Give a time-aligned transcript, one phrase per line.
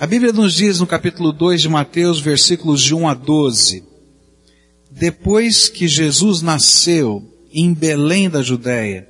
[0.00, 3.84] A Bíblia nos diz no capítulo 2 de Mateus, versículos de 1 a 12,
[4.90, 9.06] depois que Jesus nasceu em Belém da Judéia,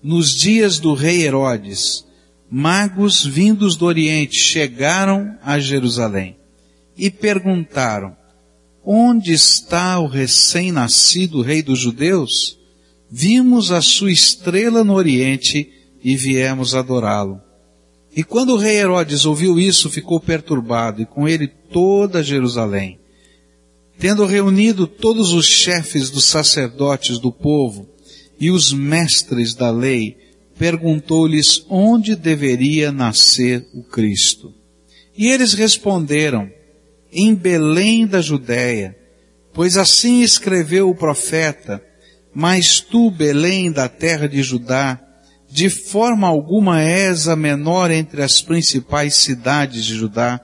[0.00, 2.04] nos dias do rei Herodes,
[2.48, 6.36] magos vindos do Oriente chegaram a Jerusalém
[6.96, 8.16] e perguntaram,
[8.84, 12.56] onde está o recém-nascido rei dos judeus?
[13.10, 15.68] Vimos a sua estrela no Oriente
[16.04, 17.49] e viemos adorá-lo.
[18.14, 22.98] E quando o rei Herodes ouviu isso, ficou perturbado, e com ele toda Jerusalém.
[23.98, 27.88] Tendo reunido todos os chefes dos sacerdotes do povo
[28.38, 30.16] e os mestres da lei,
[30.58, 34.52] perguntou-lhes onde deveria nascer o Cristo.
[35.16, 36.50] E eles responderam,
[37.12, 38.96] em Belém da Judéia,
[39.52, 41.82] pois assim escreveu o profeta,
[42.32, 45.00] mas tu, Belém da terra de Judá,
[45.50, 50.40] de forma alguma és a menor entre as principais cidades de Judá,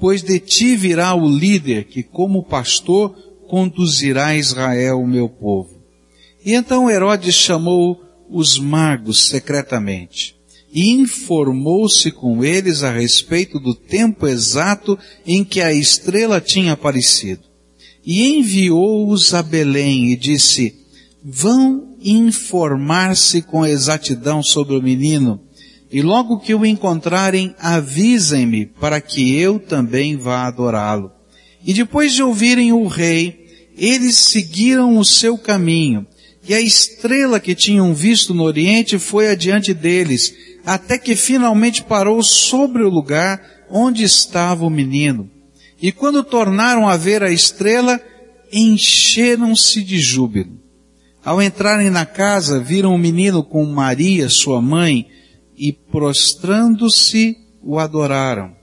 [0.00, 3.14] pois de ti virá o líder que, como pastor,
[3.48, 5.82] conduzirá Israel, o meu povo.
[6.44, 10.36] E então Herodes chamou os magos secretamente
[10.72, 17.42] e informou-se com eles a respeito do tempo exato em que a estrela tinha aparecido.
[18.04, 20.76] E enviou-os a Belém e disse,
[21.24, 25.40] vão informar-se com exatidão sobre o menino,
[25.90, 31.10] e logo que o encontrarem, avisem-me para que eu também vá adorá-lo.
[31.64, 36.06] E depois de ouvirem o rei, eles seguiram o seu caminho,
[36.48, 40.32] e a estrela que tinham visto no oriente foi adiante deles,
[40.64, 45.28] até que finalmente parou sobre o lugar onde estava o menino.
[45.82, 48.00] E quando tornaram a ver a estrela,
[48.52, 50.65] encheram-se de júbilo.
[51.26, 55.08] Ao entrarem na casa, viram o menino com Maria, sua mãe,
[55.58, 58.54] e prostrando-se, o adoraram.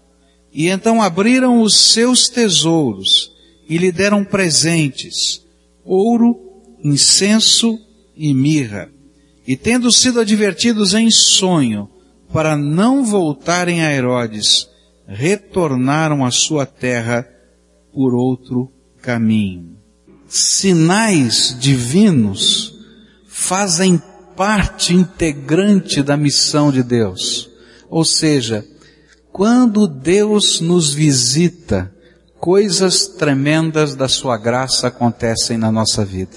[0.49, 3.33] E então abriram os seus tesouros
[3.67, 5.43] e lhe deram presentes,
[5.83, 6.37] ouro,
[6.81, 7.77] incenso
[8.15, 8.89] e mirra.
[9.45, 11.89] E tendo sido advertidos em sonho
[12.31, 14.69] para não voltarem a Herodes,
[15.05, 17.27] retornaram à sua terra
[17.91, 18.71] por outro
[19.01, 19.82] caminho
[20.33, 22.73] sinais divinos
[23.27, 24.01] fazem
[24.35, 27.51] parte integrante da missão de Deus.
[27.87, 28.65] Ou seja,
[29.31, 31.93] quando Deus nos visita,
[32.39, 36.35] coisas tremendas da sua graça acontecem na nossa vida.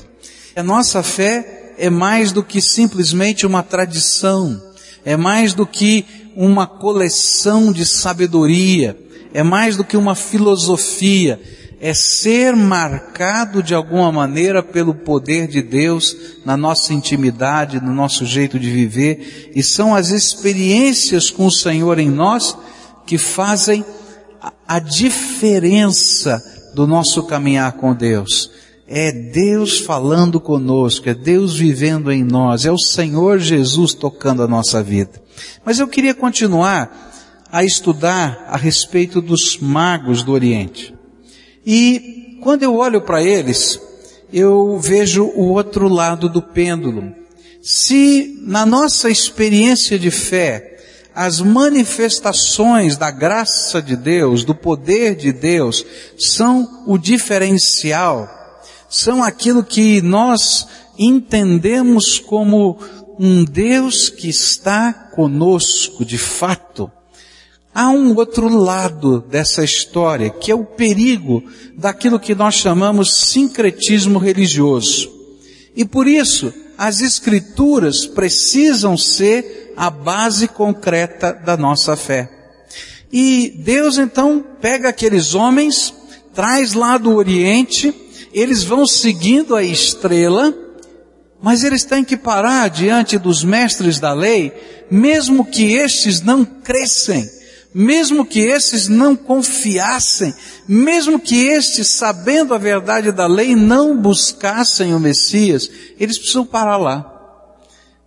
[0.54, 4.62] A nossa fé é mais do que simplesmente uma tradição,
[5.06, 6.04] é mais do que
[6.36, 8.94] uma coleção de sabedoria,
[9.32, 11.40] é mais do que uma filosofia,
[11.80, 18.24] é ser marcado de alguma maneira pelo poder de Deus na nossa intimidade, no nosso
[18.24, 22.56] jeito de viver, e são as experiências com o Senhor em nós
[23.06, 23.84] que fazem
[24.66, 26.42] a diferença
[26.74, 28.50] do nosso caminhar com Deus.
[28.88, 34.48] É Deus falando conosco, é Deus vivendo em nós, é o Senhor Jesus tocando a
[34.48, 35.20] nossa vida.
[35.64, 37.12] Mas eu queria continuar
[37.50, 40.95] a estudar a respeito dos magos do Oriente.
[41.66, 43.80] E quando eu olho para eles,
[44.32, 47.12] eu vejo o outro lado do pêndulo.
[47.60, 50.78] Se na nossa experiência de fé,
[51.12, 55.84] as manifestações da graça de Deus, do poder de Deus,
[56.18, 58.28] são o diferencial,
[58.88, 62.78] são aquilo que nós entendemos como
[63.18, 66.92] um Deus que está conosco de fato,
[67.78, 71.44] Há um outro lado dessa história, que é o perigo
[71.76, 75.12] daquilo que nós chamamos sincretismo religioso.
[75.76, 82.30] E por isso, as escrituras precisam ser a base concreta da nossa fé.
[83.12, 85.92] E Deus então pega aqueles homens,
[86.34, 87.94] traz lá do Oriente,
[88.32, 90.54] eles vão seguindo a estrela,
[91.42, 94.50] mas eles têm que parar diante dos mestres da lei,
[94.90, 97.35] mesmo que estes não crescem
[97.78, 100.32] mesmo que esses não confiassem,
[100.66, 106.78] mesmo que estes, sabendo a verdade da lei, não buscassem o Messias, eles precisam parar
[106.78, 107.12] lá.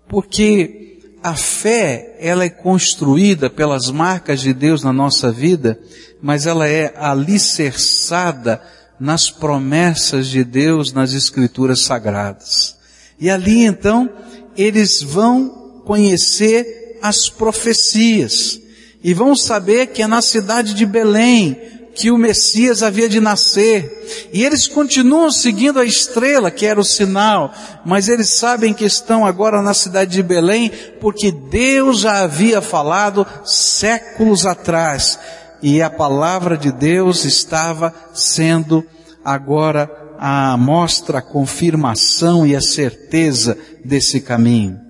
[0.07, 5.79] Porque a fé, ela é construída pelas marcas de Deus na nossa vida,
[6.19, 8.59] mas ela é alicerçada
[8.99, 12.75] nas promessas de Deus nas escrituras sagradas.
[13.19, 14.09] E ali então,
[14.57, 18.59] eles vão conhecer as profecias
[19.03, 24.29] e vão saber que é na cidade de Belém que o Messias havia de nascer.
[24.31, 27.53] E eles continuam seguindo a estrela, que era o sinal,
[27.85, 33.27] mas eles sabem que estão agora na cidade de Belém, porque Deus já havia falado
[33.43, 35.19] séculos atrás.
[35.61, 38.81] e a palavra de Deus estava sendo
[39.25, 44.88] agora a mostra, a confirmação e a certeza desse caminho.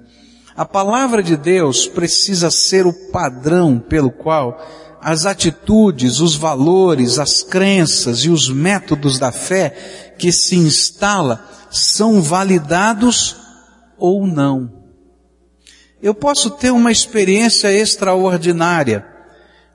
[0.59, 4.61] A palavra de Deus precisa ser o padrão pelo qual
[5.01, 12.21] as atitudes, os valores, as crenças e os métodos da fé que se instala são
[12.21, 13.37] validados
[13.97, 14.69] ou não.
[16.01, 19.07] Eu posso ter uma experiência extraordinária,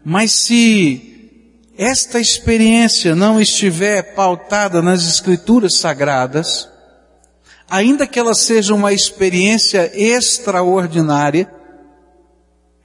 [0.05, 1.31] mas se
[1.79, 6.69] esta experiência não estiver pautada nas escrituras sagradas,
[7.69, 11.53] ainda que ela seja uma experiência extraordinária,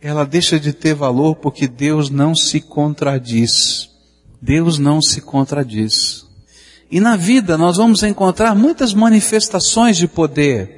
[0.01, 3.89] ela deixa de ter valor porque Deus não se contradiz.
[4.41, 6.25] Deus não se contradiz.
[6.89, 10.77] E na vida nós vamos encontrar muitas manifestações de poder.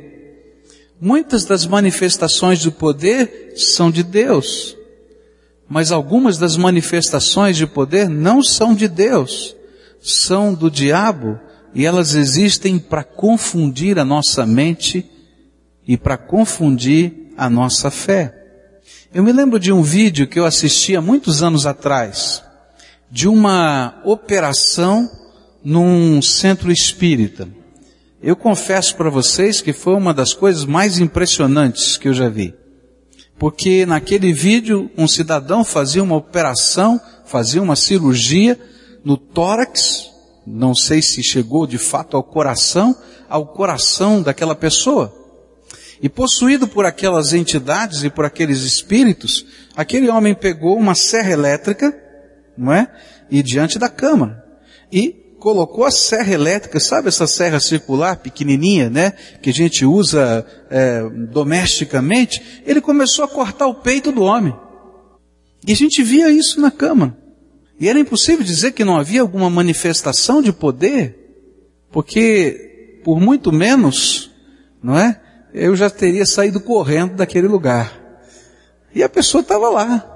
[1.00, 4.76] Muitas das manifestações de poder são de Deus.
[5.70, 9.56] Mas algumas das manifestações de poder não são de Deus.
[10.02, 11.40] São do diabo
[11.74, 15.10] e elas existem para confundir a nossa mente
[15.88, 18.36] e para confundir a nossa fé.
[19.14, 22.44] Eu me lembro de um vídeo que eu assisti há muitos anos atrás,
[23.10, 25.10] de uma operação
[25.64, 27.48] num centro espírita.
[28.22, 32.54] Eu confesso para vocês que foi uma das coisas mais impressionantes que eu já vi.
[33.38, 38.60] Porque naquele vídeo um cidadão fazia uma operação, fazia uma cirurgia
[39.04, 40.11] no tórax,
[40.46, 42.96] não sei se chegou de fato ao coração,
[43.30, 45.14] ao coração daquela pessoa.
[46.02, 49.46] E possuído por aquelas entidades e por aqueles espíritos,
[49.76, 51.96] aquele homem pegou uma serra elétrica,
[52.58, 52.92] não é?
[53.30, 54.44] E diante da câmara.
[54.92, 59.12] E colocou a serra elétrica, sabe essa serra circular pequenininha, né?
[59.42, 62.62] Que a gente usa é, domesticamente.
[62.66, 64.56] Ele começou a cortar o peito do homem.
[65.68, 67.21] E a gente via isso na câmara.
[67.82, 71.18] E era impossível dizer que não havia alguma manifestação de poder,
[71.92, 74.30] porque por muito menos,
[74.84, 75.20] não é?
[75.52, 78.00] Eu já teria saído correndo daquele lugar.
[78.94, 80.08] E a pessoa estava lá.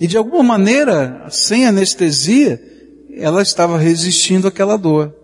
[0.00, 2.58] E de alguma maneira, sem anestesia,
[3.14, 5.14] ela estava resistindo àquela dor.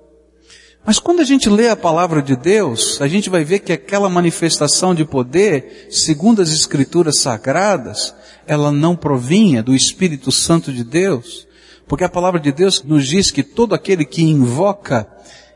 [0.85, 4.11] Mas quando a gente lê a palavra de Deus, a gente vai ver que aquela
[4.11, 8.15] manifestação de poder, segundo as escrituras sagradas,
[8.47, 11.48] ela não provinha do Espírito Santo de Deus,
[11.89, 15.09] porque a palavra de Deus nos diz que todo aquele que invoca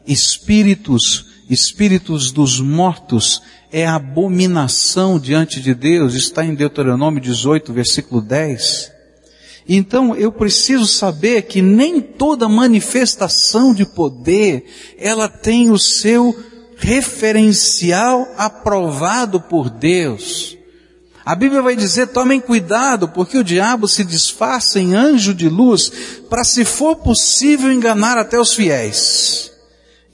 [0.06, 8.90] espíritos, espíritos dos mortos, é abominação diante de Deus, está em Deuteronômio 18, versículo 10.
[9.68, 14.64] Então eu preciso saber que nem toda manifestação de poder,
[14.98, 16.36] ela tem o seu
[16.76, 20.58] referencial aprovado por Deus.
[21.24, 25.90] A Bíblia vai dizer, tomem cuidado, porque o diabo se disfarça em anjo de luz,
[26.28, 29.52] para se for possível enganar até os fiéis.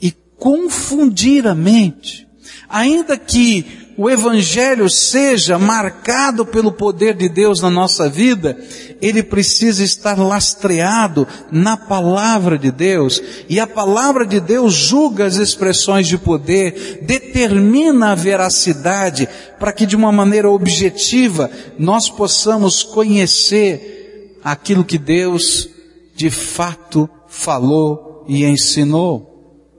[0.00, 2.28] E confundir a mente.
[2.69, 8.56] Ainda que o Evangelho seja marcado pelo poder de Deus na nossa vida,
[9.03, 13.21] ele precisa estar lastreado na palavra de Deus.
[13.49, 19.29] E a palavra de Deus julga as expressões de poder, determina a veracidade,
[19.59, 25.69] para que de uma maneira objetiva nós possamos conhecer aquilo que Deus
[26.15, 29.27] de fato falou e ensinou.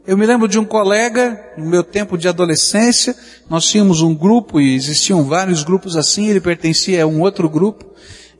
[0.09, 3.15] Eu me lembro de um colega, no meu tempo de adolescência,
[3.47, 7.85] nós tínhamos um grupo e existiam vários grupos assim, ele pertencia a um outro grupo,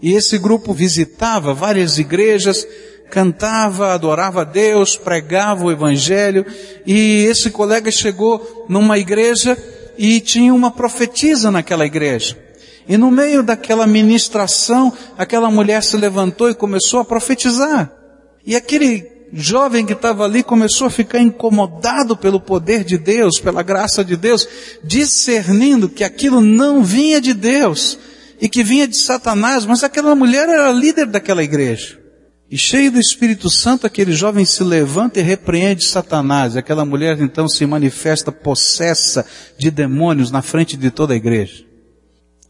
[0.01, 2.65] e esse grupo visitava várias igrejas,
[3.11, 6.43] cantava, adorava a Deus, pregava o Evangelho,
[6.87, 9.55] e esse colega chegou numa igreja
[9.95, 12.35] e tinha uma profetisa naquela igreja.
[12.87, 17.91] E no meio daquela ministração, aquela mulher se levantou e começou a profetizar.
[18.43, 23.63] E aquele jovem que estava ali começou a ficar incomodado pelo poder de Deus, pela
[23.63, 24.47] graça de Deus,
[24.83, 27.97] discernindo que aquilo não vinha de Deus
[28.41, 31.99] e que vinha de Satanás, mas aquela mulher era líder daquela igreja.
[32.51, 36.57] E cheio do Espírito Santo, aquele jovem se levanta e repreende Satanás.
[36.57, 39.23] Aquela mulher então se manifesta possessa
[39.57, 41.63] de demônios na frente de toda a igreja.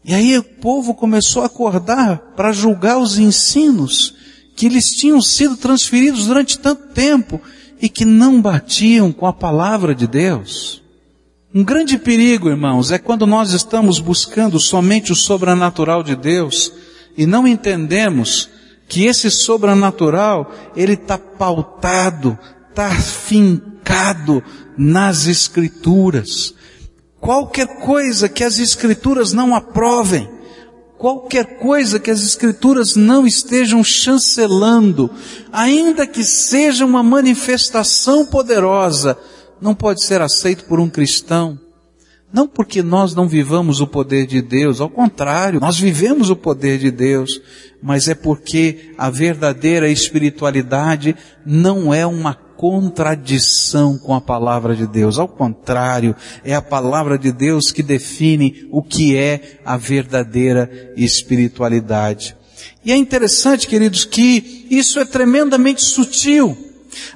[0.02, 4.14] E aí o povo começou a acordar para julgar os ensinos
[4.60, 7.40] que eles tinham sido transferidos durante tanto tempo
[7.80, 10.82] e que não batiam com a palavra de Deus.
[11.54, 16.70] Um grande perigo, irmãos, é quando nós estamos buscando somente o sobrenatural de Deus
[17.16, 18.50] e não entendemos
[18.86, 22.38] que esse sobrenatural, ele está pautado,
[22.68, 24.44] está fincado
[24.76, 26.52] nas escrituras.
[27.18, 30.28] Qualquer coisa que as escrituras não aprovem,
[31.00, 35.10] qualquer coisa que as Escrituras não estejam chancelando,
[35.50, 39.16] ainda que seja uma manifestação poderosa,
[39.62, 41.58] não pode ser aceito por um cristão.
[42.30, 46.78] Não porque nós não vivamos o poder de Deus, ao contrário, nós vivemos o poder
[46.78, 47.40] de Deus,
[47.82, 51.16] mas é porque a verdadeira espiritualidade
[51.46, 55.18] não é uma contradição com a palavra de Deus.
[55.18, 56.14] Ao contrário,
[56.44, 62.36] é a palavra de Deus que define o que é a verdadeira espiritualidade.
[62.84, 66.54] E é interessante, queridos, que isso é tremendamente sutil.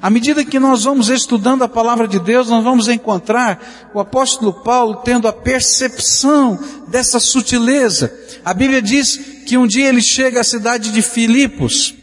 [0.00, 4.50] À medida que nós vamos estudando a palavra de Deus, nós vamos encontrar o apóstolo
[4.50, 6.58] Paulo tendo a percepção
[6.88, 8.10] dessa sutileza.
[8.42, 11.94] A Bíblia diz que um dia ele chega à cidade de Filipos,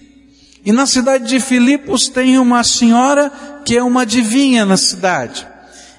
[0.63, 3.31] e na cidade de Filipos tem uma senhora
[3.65, 5.47] que é uma adivinha na cidade.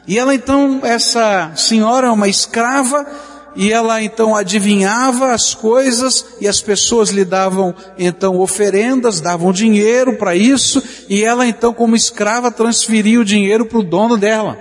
[0.07, 3.07] E ela então, essa senhora é uma escrava,
[3.55, 10.17] e ela então adivinhava as coisas, e as pessoas lhe davam então oferendas, davam dinheiro
[10.17, 14.57] para isso, e ela então como escrava transferia o dinheiro para o dono dela.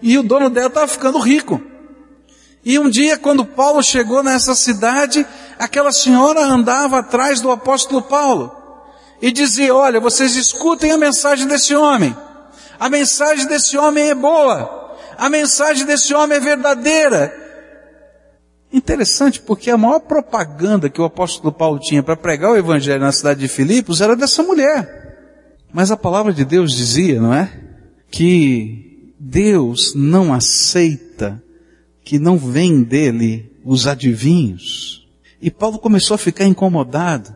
[0.00, 1.60] E o dono dela estava ficando rico.
[2.64, 5.26] E um dia quando Paulo chegou nessa cidade,
[5.58, 8.58] aquela senhora andava atrás do apóstolo Paulo
[9.20, 12.16] e dizia: Olha, vocês escutem a mensagem desse homem.
[12.78, 14.96] A mensagem desse homem é boa.
[15.16, 17.34] A mensagem desse homem é verdadeira.
[18.72, 23.12] Interessante, porque a maior propaganda que o apóstolo Paulo tinha para pregar o evangelho na
[23.12, 25.08] cidade de Filipos era dessa mulher.
[25.72, 27.50] Mas a palavra de Deus dizia, não é?
[28.10, 31.42] Que Deus não aceita
[32.04, 35.06] que não vem dele os adivinhos.
[35.42, 37.34] E Paulo começou a ficar incomodado.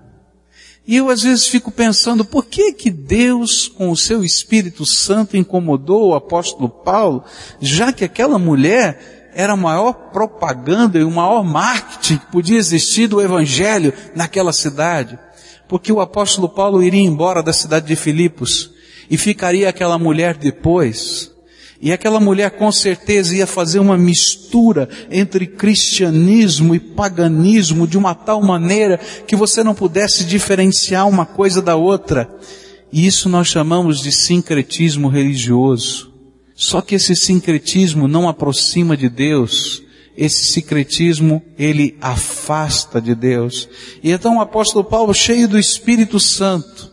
[0.86, 5.36] E eu às vezes fico pensando, por que que Deus, com o seu Espírito Santo,
[5.36, 7.24] incomodou o apóstolo Paulo,
[7.60, 13.06] já que aquela mulher era a maior propaganda e o maior marketing que podia existir
[13.06, 15.18] do Evangelho naquela cidade?
[15.68, 18.72] Porque o apóstolo Paulo iria embora da cidade de Filipos
[19.08, 21.31] e ficaria aquela mulher depois,
[21.82, 28.14] e aquela mulher com certeza ia fazer uma mistura entre cristianismo e paganismo de uma
[28.14, 32.32] tal maneira que você não pudesse diferenciar uma coisa da outra.
[32.92, 36.12] E isso nós chamamos de sincretismo religioso.
[36.54, 39.82] Só que esse sincretismo não aproxima de Deus.
[40.16, 43.68] Esse sincretismo, ele afasta de Deus.
[44.04, 46.91] E então o apóstolo Paulo, cheio do Espírito Santo,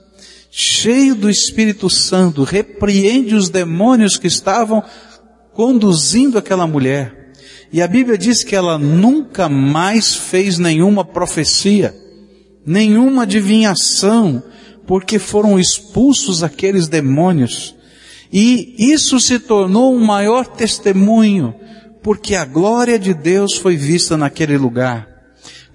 [0.52, 4.84] cheio do Espírito Santo, repreende os demônios que estavam
[5.54, 7.34] conduzindo aquela mulher.
[7.72, 11.96] E a Bíblia diz que ela nunca mais fez nenhuma profecia,
[12.66, 14.42] nenhuma adivinhação,
[14.88, 17.76] porque foram expulsos aqueles demônios.
[18.34, 21.54] E isso se tornou um maior testemunho,
[22.02, 25.08] porque a glória de Deus foi vista naquele lugar.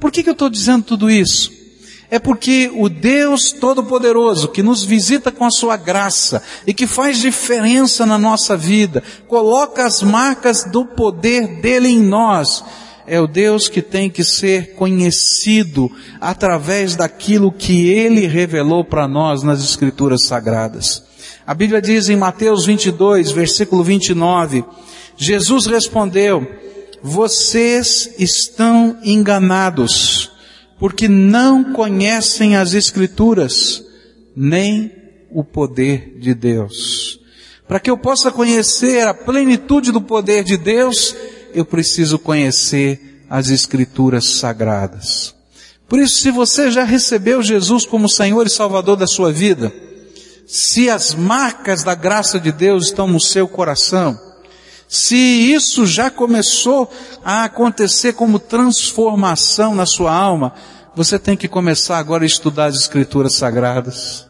[0.00, 1.63] Por que, que eu estou dizendo tudo isso?
[2.10, 7.18] É porque o Deus Todo-Poderoso, que nos visita com a sua graça e que faz
[7.18, 12.62] diferença na nossa vida, coloca as marcas do poder dele em nós,
[13.06, 19.42] é o Deus que tem que ser conhecido através daquilo que ele revelou para nós
[19.42, 21.02] nas Escrituras Sagradas.
[21.46, 24.64] A Bíblia diz em Mateus 22, versículo 29,
[25.16, 26.46] Jesus respondeu,
[27.02, 30.33] vocês estão enganados
[30.78, 33.84] porque não conhecem as Escrituras,
[34.36, 34.92] nem
[35.30, 37.20] o poder de Deus.
[37.66, 41.14] Para que eu possa conhecer a plenitude do poder de Deus,
[41.54, 45.34] eu preciso conhecer as Escrituras sagradas.
[45.88, 49.72] Por isso, se você já recebeu Jesus como Senhor e Salvador da sua vida,
[50.46, 54.18] se as marcas da graça de Deus estão no seu coração,
[54.88, 56.90] se isso já começou
[57.24, 60.54] a acontecer como transformação na sua alma,
[60.94, 64.26] você tem que começar agora a estudar as escrituras sagradas.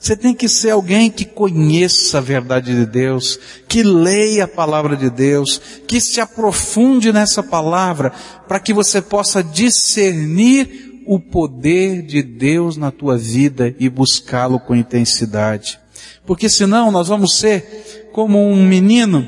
[0.00, 4.96] Você tem que ser alguém que conheça a verdade de Deus, que leia a palavra
[4.96, 8.12] de Deus, que se aprofunde nessa palavra,
[8.46, 14.76] para que você possa discernir o poder de Deus na tua vida e buscá-lo com
[14.76, 15.80] intensidade.
[16.24, 19.26] Porque senão nós vamos ser como um menino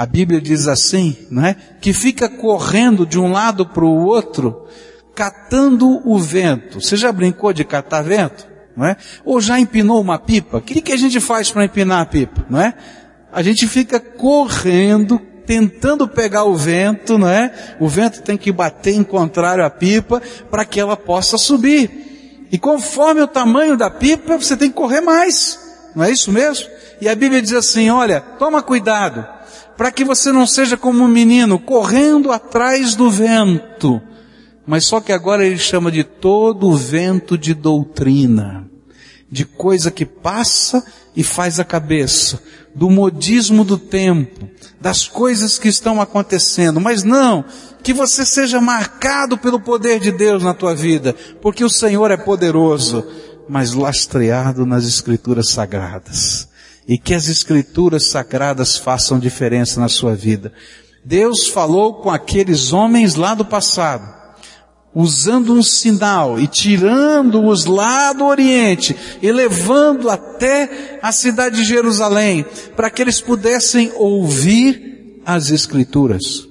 [0.00, 1.54] a Bíblia diz assim, não é?
[1.78, 4.66] Que fica correndo de um lado para o outro,
[5.14, 6.80] catando o vento.
[6.80, 8.46] Você já brincou de catar vento?
[8.74, 8.96] Não é?
[9.26, 10.56] Ou já empinou uma pipa?
[10.56, 12.46] O que, que a gente faz para empinar a pipa?
[12.48, 12.72] Não é?
[13.30, 17.52] A gente fica correndo, tentando pegar o vento, não é?
[17.78, 22.46] O vento tem que bater em contrário à pipa para que ela possa subir.
[22.50, 25.60] E conforme o tamanho da pipa, você tem que correr mais.
[25.94, 26.70] Não é isso mesmo?
[27.02, 29.39] E a Bíblia diz assim, olha, toma cuidado
[29.80, 33.98] para que você não seja como um menino correndo atrás do vento,
[34.66, 38.68] mas só que agora ele chama de todo o vento de doutrina,
[39.30, 40.84] de coisa que passa
[41.16, 42.42] e faz a cabeça,
[42.74, 44.46] do modismo do tempo,
[44.78, 47.42] das coisas que estão acontecendo, mas não,
[47.82, 52.18] que você seja marcado pelo poder de Deus na tua vida, porque o Senhor é
[52.18, 53.02] poderoso,
[53.48, 56.49] mas lastreado nas escrituras sagradas.
[56.90, 60.52] E que as escrituras sagradas façam diferença na sua vida.
[61.04, 64.12] Deus falou com aqueles homens lá do passado,
[64.92, 72.44] usando um sinal e tirando-os lá do Oriente e levando até a cidade de Jerusalém,
[72.74, 76.48] para que eles pudessem ouvir as Escrituras.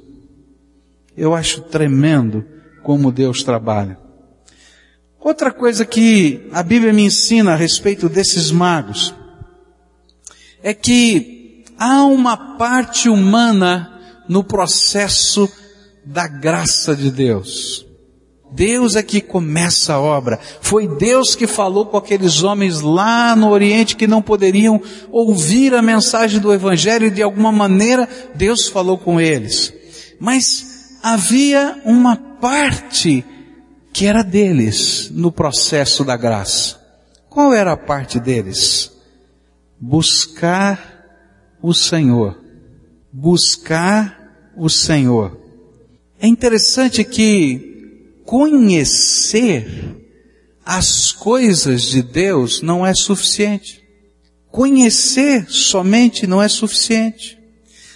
[1.17, 2.45] Eu acho tremendo
[2.81, 3.99] como Deus trabalha.
[5.19, 9.13] Outra coisa que a Bíblia me ensina a respeito desses magos
[10.63, 15.49] é que há uma parte humana no processo
[16.05, 17.85] da graça de Deus.
[18.51, 20.39] Deus é que começa a obra.
[20.61, 25.81] Foi Deus que falou com aqueles homens lá no Oriente que não poderiam ouvir a
[25.81, 29.71] mensagem do Evangelho e de alguma maneira Deus falou com eles.
[30.19, 33.23] Mas havia uma parte
[33.93, 36.79] que era deles no processo da graça.
[37.29, 38.91] Qual era a parte deles?
[39.79, 42.39] Buscar o Senhor.
[43.11, 45.39] Buscar o Senhor.
[46.19, 49.95] É interessante que conhecer
[50.65, 53.81] as coisas de Deus não é suficiente.
[54.51, 57.39] Conhecer somente não é suficiente.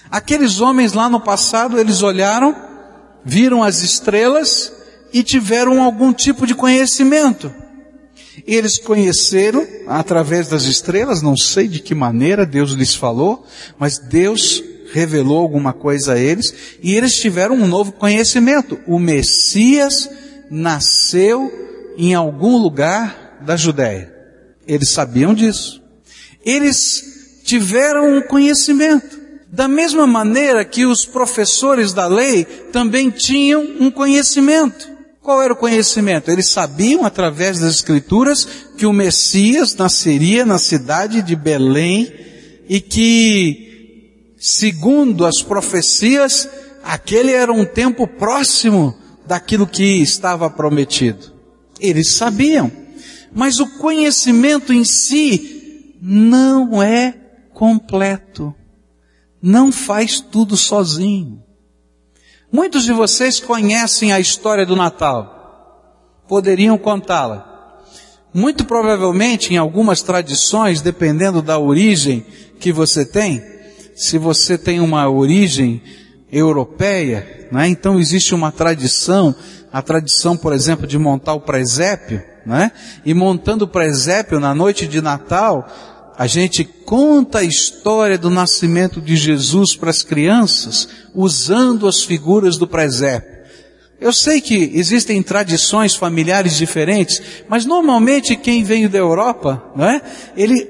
[0.09, 2.55] Aqueles homens lá no passado, eles olharam,
[3.25, 4.71] viram as estrelas
[5.11, 7.53] e tiveram algum tipo de conhecimento.
[8.47, 13.45] Eles conheceram através das estrelas, não sei de que maneira Deus lhes falou,
[13.77, 18.79] mas Deus revelou alguma coisa a eles e eles tiveram um novo conhecimento.
[18.87, 20.09] O Messias
[20.49, 21.51] nasceu
[21.97, 24.13] em algum lugar da Judéia.
[24.67, 25.81] Eles sabiam disso.
[26.45, 29.21] Eles tiveram um conhecimento.
[29.51, 34.92] Da mesma maneira que os professores da lei também tinham um conhecimento.
[35.23, 36.29] Qual era o conhecimento?
[36.29, 38.45] Eles sabiam através das escrituras
[38.77, 42.13] que o Messias nasceria na cidade de Belém
[42.67, 46.49] e que, segundo as profecias,
[46.83, 48.93] aquele era um tempo próximo
[49.25, 51.31] daquilo que estava prometido.
[51.79, 52.69] Eles sabiam,
[53.33, 57.15] mas o conhecimento em si não é
[57.53, 58.53] completo.
[59.41, 61.42] Não faz tudo sozinho.
[62.53, 66.21] Muitos de vocês conhecem a história do Natal.
[66.27, 67.81] Poderiam contá-la.
[68.31, 72.23] Muito provavelmente em algumas tradições, dependendo da origem
[72.59, 73.43] que você tem,
[73.95, 75.81] se você tem uma origem
[76.31, 77.67] europeia, né?
[77.67, 79.35] então existe uma tradição,
[79.71, 82.71] a tradição, por exemplo, de montar o presépio, né?
[83.03, 85.67] e montando o presépio na noite de Natal,
[86.17, 92.57] a gente conta a história do nascimento de Jesus para as crianças, usando as figuras
[92.57, 93.33] do presépio.
[93.99, 100.01] Eu sei que existem tradições familiares diferentes, mas normalmente quem veio da Europa, não é?
[100.35, 100.65] Ele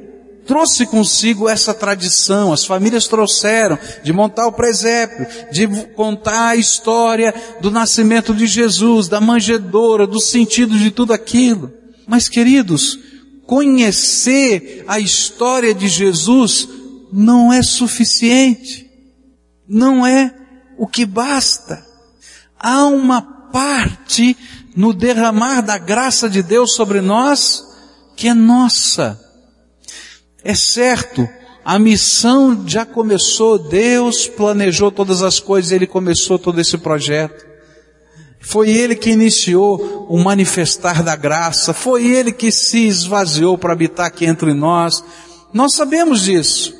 [0.46, 7.34] trouxe consigo essa tradição, as famílias trouxeram de montar o presépio, de contar a história
[7.60, 11.74] do nascimento de Jesus, da manjedoura, do sentido de tudo aquilo.
[12.06, 13.00] Mas queridos,
[13.46, 16.68] conhecer a história de Jesus
[17.12, 18.90] não é suficiente.
[19.68, 20.34] Não é
[20.78, 21.86] o que basta.
[22.60, 24.36] Há uma parte
[24.76, 27.64] no derramar da graça de Deus sobre nós
[28.16, 29.20] que é nossa.
[30.44, 31.28] É certo,
[31.64, 37.53] a missão já começou, Deus planejou todas as coisas, Ele começou todo esse projeto.
[38.46, 44.06] Foi Ele que iniciou o manifestar da graça, foi Ele que se esvaziou para habitar
[44.06, 45.02] aqui entre nós.
[45.54, 46.74] Nós sabemos disso.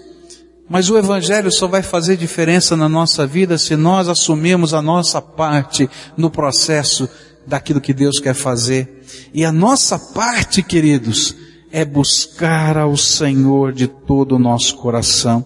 [0.70, 5.22] Mas o Evangelho só vai fazer diferença na nossa vida se nós assumirmos a nossa
[5.22, 7.08] parte no processo
[7.48, 9.02] daquilo que Deus quer fazer.
[9.34, 11.34] E a nossa parte, queridos,
[11.72, 15.46] é buscar ao Senhor de todo o nosso coração.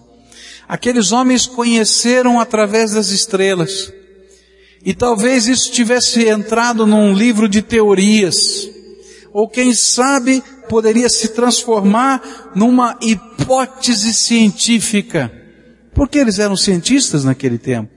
[0.68, 3.92] Aqueles homens conheceram através das estrelas.
[4.84, 8.68] E talvez isso tivesse entrado num livro de teorias.
[9.32, 15.32] Ou quem sabe poderia se transformar numa hipótese científica.
[15.94, 17.90] Porque eles eram cientistas naquele tempo.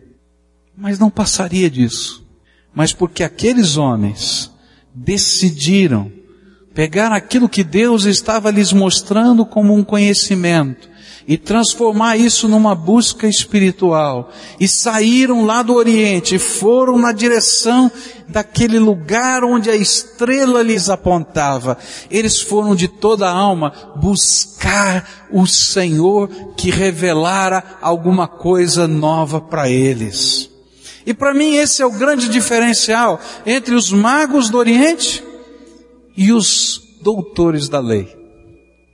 [0.76, 2.26] Mas não passaria disso.
[2.74, 4.52] Mas porque aqueles homens
[4.94, 6.12] decidiram
[6.74, 10.91] pegar aquilo que Deus estava lhes mostrando como um conhecimento
[11.28, 14.32] e transformar isso numa busca espiritual.
[14.60, 17.92] E saíram lá do Oriente e foram na direção
[18.28, 21.78] daquele lugar onde a estrela lhes apontava.
[22.10, 29.70] Eles foram de toda a alma buscar o Senhor que revelara alguma coisa nova para
[29.70, 30.50] eles.
[31.06, 35.24] E para mim esse é o grande diferencial entre os magos do Oriente
[36.16, 38.21] e os doutores da lei.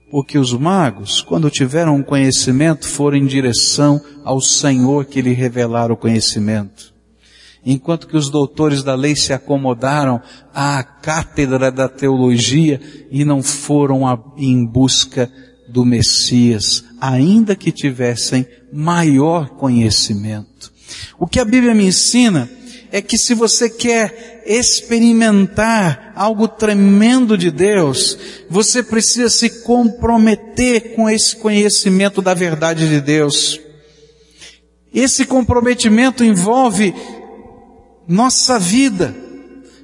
[0.09, 5.91] Porque os magos, quando tiveram um conhecimento, foram em direção ao Senhor que lhe revelara
[5.91, 6.93] o conhecimento.
[7.65, 10.21] Enquanto que os doutores da lei se acomodaram
[10.53, 12.79] à cátedra da teologia
[13.11, 15.29] e não foram a, em busca
[15.67, 20.71] do Messias, ainda que tivessem maior conhecimento.
[21.19, 22.49] O que a Bíblia me ensina
[22.91, 28.17] é que se você quer experimentar algo tremendo de Deus,
[28.50, 33.60] você precisa se comprometer com esse conhecimento da verdade de Deus.
[34.93, 36.95] Esse comprometimento envolve
[38.08, 39.13] nossa vida,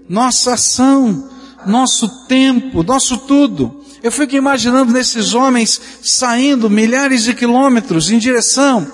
[0.07, 1.29] nossa ação,
[1.65, 3.83] nosso tempo, nosso tudo.
[4.01, 8.89] Eu fico imaginando nesses homens saindo milhares de quilômetros em direção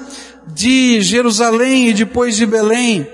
[0.53, 3.07] de Jerusalém e depois de Belém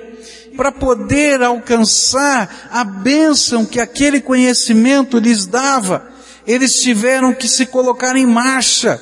[0.55, 6.07] para poder alcançar a bênção que aquele conhecimento lhes dava,
[6.47, 9.01] eles tiveram que se colocar em marcha.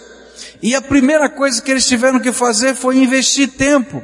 [0.61, 4.01] E a primeira coisa que eles tiveram que fazer foi investir tempo.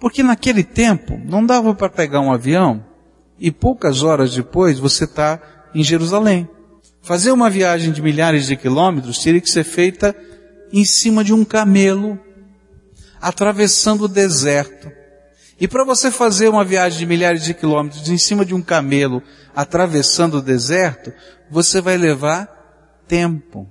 [0.00, 2.84] Porque naquele tempo não dava para pegar um avião
[3.38, 5.40] e poucas horas depois você está
[5.74, 6.48] em Jerusalém.
[7.02, 10.14] Fazer uma viagem de milhares de quilômetros teria que ser feita
[10.72, 12.18] em cima de um camelo,
[13.20, 14.90] atravessando o deserto.
[15.58, 19.22] E para você fazer uma viagem de milhares de quilômetros em cima de um camelo,
[19.54, 21.12] atravessando o deserto,
[21.50, 22.46] você vai levar
[23.08, 23.66] tempo.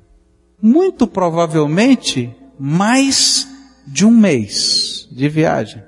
[0.61, 3.47] Muito provavelmente mais
[3.85, 5.83] de um mês de viagem.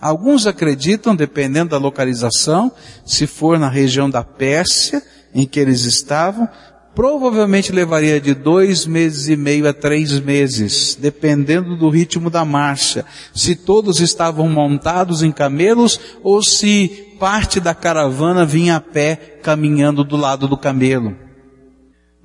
[0.00, 2.72] Alguns acreditam, dependendo da localização,
[3.04, 5.02] se for na região da Pérsia,
[5.34, 6.48] em que eles estavam,
[6.94, 13.04] provavelmente levaria de dois meses e meio a três meses, dependendo do ritmo da marcha.
[13.34, 20.02] Se todos estavam montados em camelos ou se parte da caravana vinha a pé caminhando
[20.02, 21.16] do lado do camelo.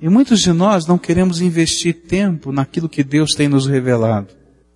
[0.00, 4.28] E muitos de nós não queremos investir tempo naquilo que Deus tem nos revelado.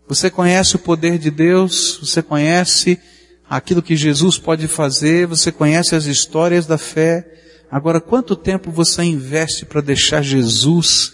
[0.09, 2.99] Você conhece o poder de Deus, você conhece
[3.49, 7.40] aquilo que Jesus pode fazer, você conhece as histórias da fé,
[7.71, 11.13] Agora, quanto tempo você investe para deixar Jesus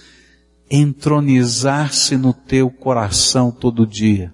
[0.71, 4.33] entronizar-se no teu coração todo dia?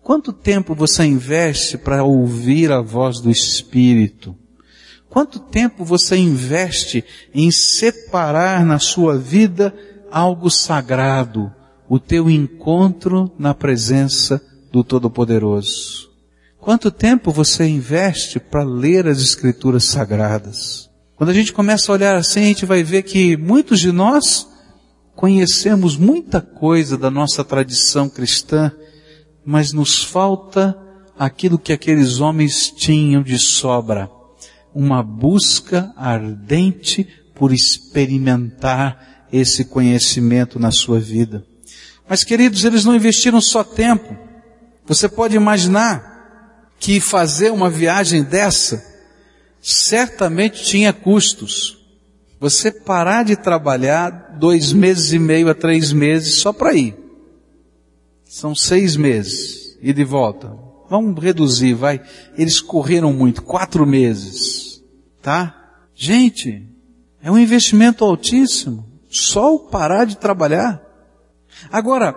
[0.00, 4.36] Quanto tempo você investe para ouvir a voz do Espírito?
[5.10, 9.74] Quanto tempo você investe em separar na sua vida
[10.10, 11.52] algo sagrado,
[11.88, 14.40] o teu encontro na presença
[14.70, 16.08] do Todo-Poderoso?
[16.60, 20.87] Quanto tempo você investe para ler as Escrituras Sagradas?
[21.18, 24.48] Quando a gente começa a olhar assim, a gente vai ver que muitos de nós
[25.16, 28.70] conhecemos muita coisa da nossa tradição cristã,
[29.44, 30.78] mas nos falta
[31.18, 34.08] aquilo que aqueles homens tinham de sobra.
[34.72, 41.44] Uma busca ardente por experimentar esse conhecimento na sua vida.
[42.08, 44.16] Mas queridos, eles não investiram só tempo.
[44.86, 48.97] Você pode imaginar que fazer uma viagem dessa
[49.68, 51.76] certamente tinha custos.
[52.40, 56.96] Você parar de trabalhar dois meses e meio a três meses só para ir.
[58.24, 59.76] São seis meses.
[59.82, 60.56] E de volta.
[60.88, 62.00] Vamos reduzir, vai.
[62.36, 64.82] Eles correram muito, quatro meses.
[65.20, 65.54] Tá?
[65.94, 66.66] Gente,
[67.22, 68.86] é um investimento altíssimo.
[69.10, 70.80] Só o parar de trabalhar.
[71.70, 72.16] Agora,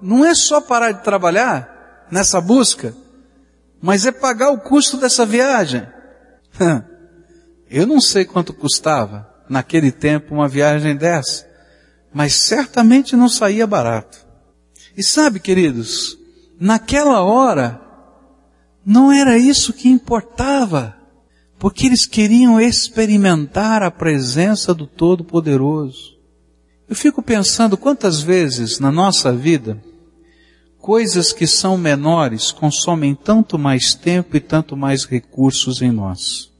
[0.00, 2.94] não é só parar de trabalhar nessa busca,
[3.82, 5.97] mas é pagar o custo dessa viagem.
[7.70, 11.46] Eu não sei quanto custava naquele tempo uma viagem dessa,
[12.12, 14.26] mas certamente não saía barato.
[14.96, 16.18] E sabe, queridos,
[16.58, 17.80] naquela hora,
[18.84, 20.96] não era isso que importava,
[21.58, 26.16] porque eles queriam experimentar a presença do Todo-Poderoso.
[26.88, 29.78] Eu fico pensando quantas vezes na nossa vida,
[30.80, 36.50] coisas que são menores consomem tanto mais tempo e tanto mais recursos em nós.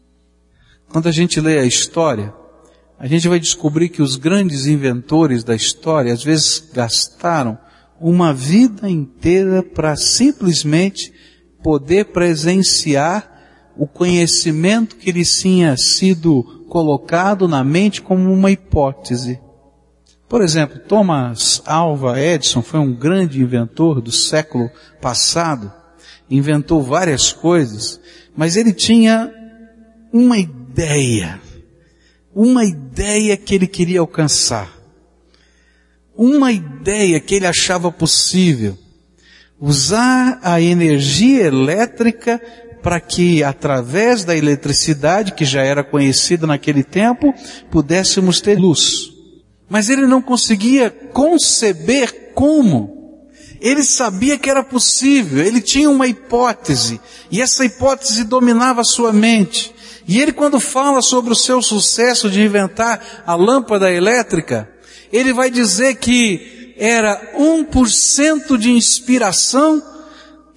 [0.89, 2.35] Quando a gente lê a história,
[2.99, 7.59] a gente vai descobrir que os grandes inventores da história às vezes gastaram
[8.01, 11.13] uma vida inteira para simplesmente
[11.63, 13.37] poder presenciar
[13.77, 19.41] o conhecimento que lhes tinha sido colocado na mente como uma hipótese.
[20.29, 25.73] Por exemplo, Thomas Alva Edison foi um grande inventor do século passado,
[26.31, 27.99] inventou várias coisas,
[28.37, 29.33] mas ele tinha
[30.13, 31.41] uma ideia,
[32.35, 34.71] uma ideia que ele queria alcançar,
[36.15, 38.77] uma ideia que ele achava possível,
[39.59, 42.39] usar a energia elétrica
[42.83, 47.33] para que através da eletricidade, que já era conhecida naquele tempo,
[47.71, 49.18] pudéssemos ter luz.
[49.69, 52.99] Mas ele não conseguia conceber como.
[53.61, 59.13] Ele sabia que era possível, ele tinha uma hipótese, e essa hipótese dominava a sua
[59.13, 59.75] mente.
[60.07, 64.71] E ele quando fala sobre o seu sucesso de inventar a lâmpada elétrica,
[65.13, 69.83] ele vai dizer que era 1% de inspiração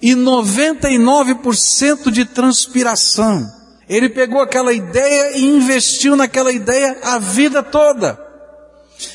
[0.00, 3.50] e 99% de transpiração.
[3.88, 8.18] Ele pegou aquela ideia e investiu naquela ideia a vida toda.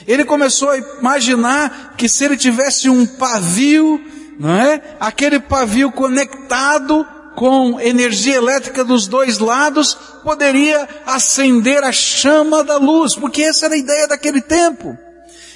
[0.07, 4.01] Ele começou a imaginar que se ele tivesse um pavio,
[4.39, 4.81] não é?
[4.99, 13.15] Aquele pavio conectado com energia elétrica dos dois lados, poderia acender a chama da luz,
[13.15, 14.97] porque essa era a ideia daquele tempo.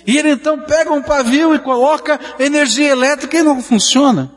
[0.05, 4.31] E ele então pega um pavio e coloca energia elétrica e não funciona.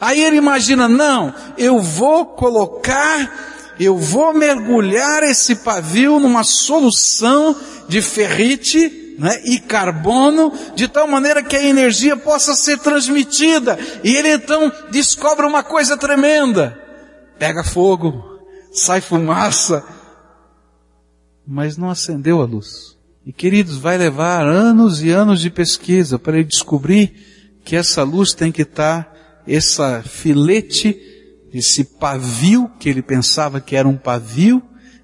[0.00, 7.54] Aí ele imagina, não, eu vou colocar, eu vou mergulhar esse pavio numa solução
[7.88, 13.78] de ferrite, né, e carbono, de tal maneira que a energia possa ser transmitida.
[14.02, 16.78] E ele então descobre uma coisa tremenda.
[17.38, 18.22] Pega fogo,
[18.72, 19.84] sai fumaça,
[21.46, 22.96] mas não acendeu a luz.
[23.24, 28.34] E queridos, vai levar anos e anos de pesquisa para ele descobrir que essa luz
[28.34, 31.00] tem que estar, essa filete,
[31.52, 34.62] esse pavio que ele pensava que era um pavio,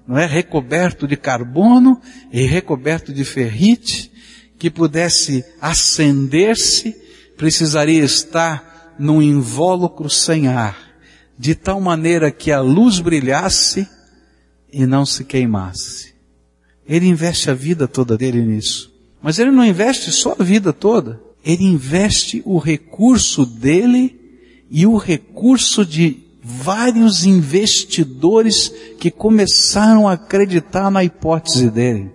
[0.09, 0.25] não é?
[0.25, 2.01] Recoberto de carbono
[2.33, 4.11] e recoberto de ferrite,
[4.57, 6.95] que pudesse acender-se,
[7.37, 10.75] precisaria estar num invólucro sem ar,
[11.37, 13.87] de tal maneira que a luz brilhasse
[14.73, 16.15] e não se queimasse.
[16.87, 18.91] Ele investe a vida toda dele nisso.
[19.21, 21.21] Mas ele não investe só a vida toda.
[21.45, 24.19] Ele investe o recurso dele
[24.71, 32.09] e o recurso de vários investidores que começaram a acreditar na hipótese dele.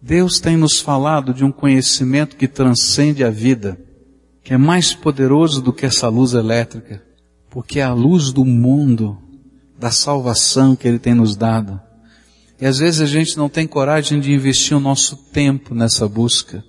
[0.00, 3.78] Deus tem nos falado de um conhecimento que transcende a vida,
[4.42, 7.02] que é mais poderoso do que essa luz elétrica,
[7.50, 9.18] porque é a luz do mundo,
[9.78, 11.78] da salvação que Ele tem nos dado.
[12.58, 16.64] E às vezes a gente não tem coragem de investir o nosso tempo nessa busca,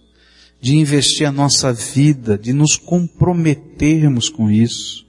[0.60, 5.05] de investir a nossa vida, de nos comprometermos com isso.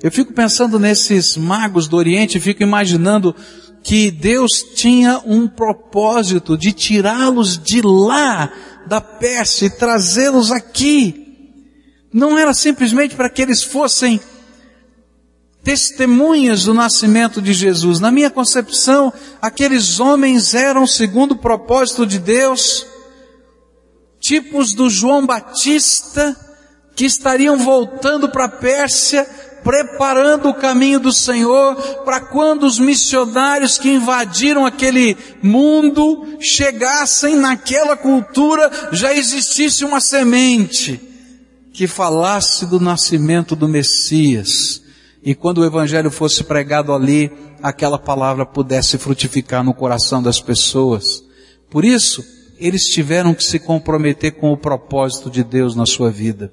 [0.00, 3.34] Eu fico pensando nesses magos do Oriente, fico imaginando
[3.82, 8.52] que Deus tinha um propósito de tirá-los de lá,
[8.86, 11.26] da Pérsia, e trazê-los aqui.
[12.12, 14.20] Não era simplesmente para que eles fossem
[15.64, 17.98] testemunhas do nascimento de Jesus.
[17.98, 22.86] Na minha concepção, aqueles homens eram, segundo o propósito de Deus,
[24.20, 26.36] tipos do João Batista,
[26.94, 29.28] que estariam voltando para a Pérsia,
[29.62, 37.96] preparando o caminho do Senhor para quando os missionários que invadiram aquele mundo chegassem naquela
[37.96, 41.00] cultura, já existisse uma semente
[41.72, 44.82] que falasse do nascimento do Messias.
[45.22, 47.30] E quando o evangelho fosse pregado ali,
[47.62, 51.22] aquela palavra pudesse frutificar no coração das pessoas.
[51.70, 52.24] Por isso,
[52.58, 56.52] eles tiveram que se comprometer com o propósito de Deus na sua vida.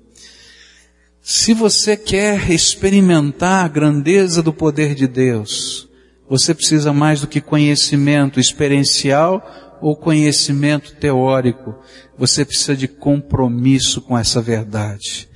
[1.27, 5.89] Se você quer experimentar a grandeza do poder de Deus,
[6.29, 9.43] você precisa mais do que conhecimento experiencial
[9.81, 11.73] ou conhecimento teórico.
[12.15, 15.27] Você precisa de compromisso com essa verdade.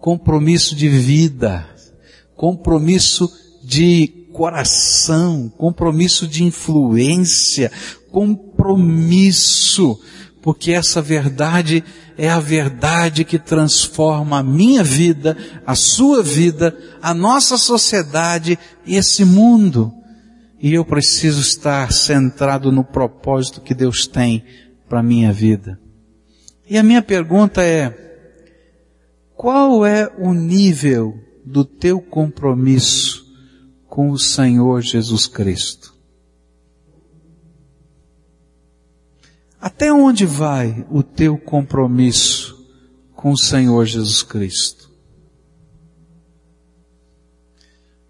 [0.00, 1.68] Compromisso de vida.
[2.34, 3.30] Compromisso
[3.62, 5.52] de coração.
[5.58, 7.70] Compromisso de influência.
[8.10, 10.00] Compromisso.
[10.44, 11.82] Porque essa verdade
[12.18, 18.94] é a verdade que transforma a minha vida, a sua vida, a nossa sociedade e
[18.94, 19.90] esse mundo.
[20.60, 24.44] E eu preciso estar centrado no propósito que Deus tem
[24.86, 25.80] para a minha vida.
[26.68, 27.94] E a minha pergunta é,
[29.34, 33.24] qual é o nível do teu compromisso
[33.86, 35.93] com o Senhor Jesus Cristo?
[39.64, 42.68] Até onde vai o teu compromisso
[43.16, 44.90] com o Senhor Jesus Cristo?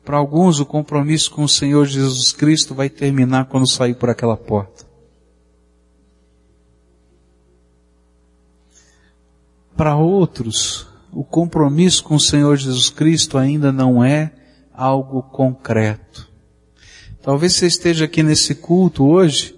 [0.04, 4.36] Para alguns, o compromisso com o Senhor Jesus Cristo vai terminar quando sair por aquela
[4.36, 4.84] porta.
[9.76, 14.32] Para outros, o compromisso com o Senhor Jesus Cristo ainda não é
[14.72, 16.28] algo concreto.
[17.22, 19.54] Talvez você esteja aqui nesse culto hoje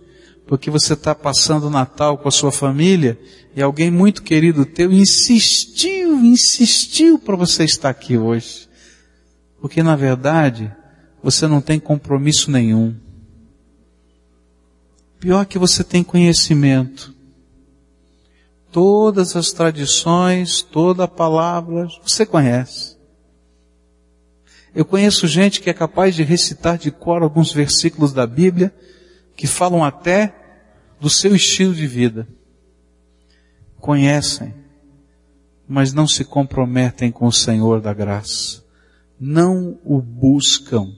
[0.47, 3.19] porque você está passando o Natal com a sua família
[3.55, 8.69] e alguém muito querido teu insistiu, insistiu para você estar aqui hoje.
[9.61, 10.73] Porque na verdade,
[11.23, 12.95] você não tem compromisso nenhum.
[15.19, 17.13] Pior que você tem conhecimento.
[18.71, 22.97] Todas as tradições, toda a palavra, você conhece.
[24.75, 28.73] Eu conheço gente que é capaz de recitar de cor alguns versículos da Bíblia
[29.37, 30.35] que falam até
[30.99, 32.27] do seu estilo de vida.
[33.79, 34.55] Conhecem,
[35.69, 38.65] mas não se comprometem com o Senhor da graça.
[39.21, 40.91] Não o buscam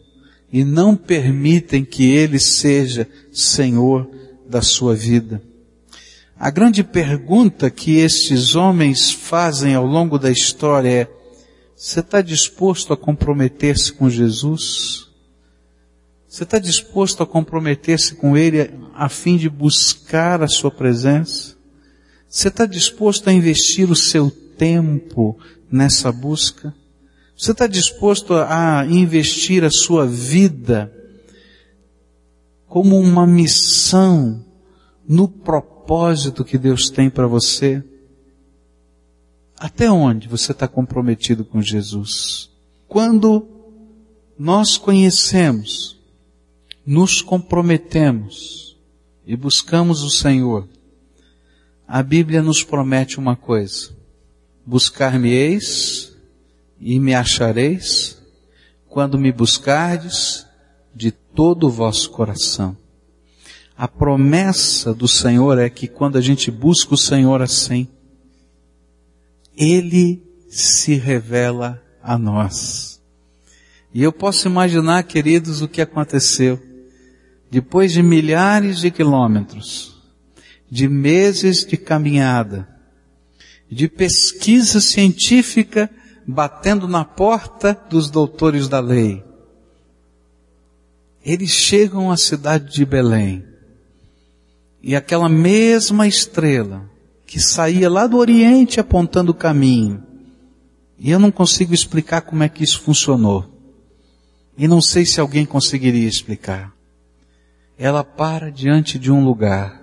[0.53, 4.09] e não permitem que Ele seja Senhor
[4.48, 5.42] da sua vida.
[6.38, 11.09] A grande pergunta que estes homens fazem ao longo da história é,
[11.74, 15.07] você está disposto a comprometer-se com Jesus?
[16.28, 21.56] Você está disposto a comprometer-se com Ele a fim de buscar a Sua presença?
[22.28, 25.38] Você está disposto a investir o seu tempo
[25.70, 26.74] nessa busca?
[27.34, 30.92] Você está disposto a investir a sua vida
[32.66, 34.44] como uma missão
[35.08, 37.82] no propósito que Deus tem para você?
[39.58, 42.50] Até onde você está comprometido com Jesus?
[42.86, 43.48] Quando
[44.38, 45.97] nós conhecemos
[46.90, 48.74] nos comprometemos
[49.27, 50.66] e buscamos o Senhor,
[51.87, 53.90] a Bíblia nos promete uma coisa:
[54.64, 56.16] buscar-me-eis
[56.81, 58.16] e me achareis
[58.88, 60.46] quando me buscardes
[60.94, 62.74] de todo o vosso coração.
[63.77, 67.87] A promessa do Senhor é que quando a gente busca o Senhor assim,
[69.55, 72.98] Ele se revela a nós.
[73.92, 76.67] E eu posso imaginar, queridos, o que aconteceu
[77.50, 79.96] depois de milhares de quilômetros,
[80.70, 82.68] de meses de caminhada,
[83.70, 85.90] de pesquisa científica
[86.26, 89.24] batendo na porta dos doutores da lei,
[91.24, 93.44] eles chegam à cidade de Belém.
[94.82, 96.88] E aquela mesma estrela
[97.26, 100.02] que saía lá do Oriente apontando o caminho.
[100.98, 103.44] E eu não consigo explicar como é que isso funcionou.
[104.56, 106.77] E não sei se alguém conseguiria explicar
[107.78, 109.80] ela para diante de um lugar.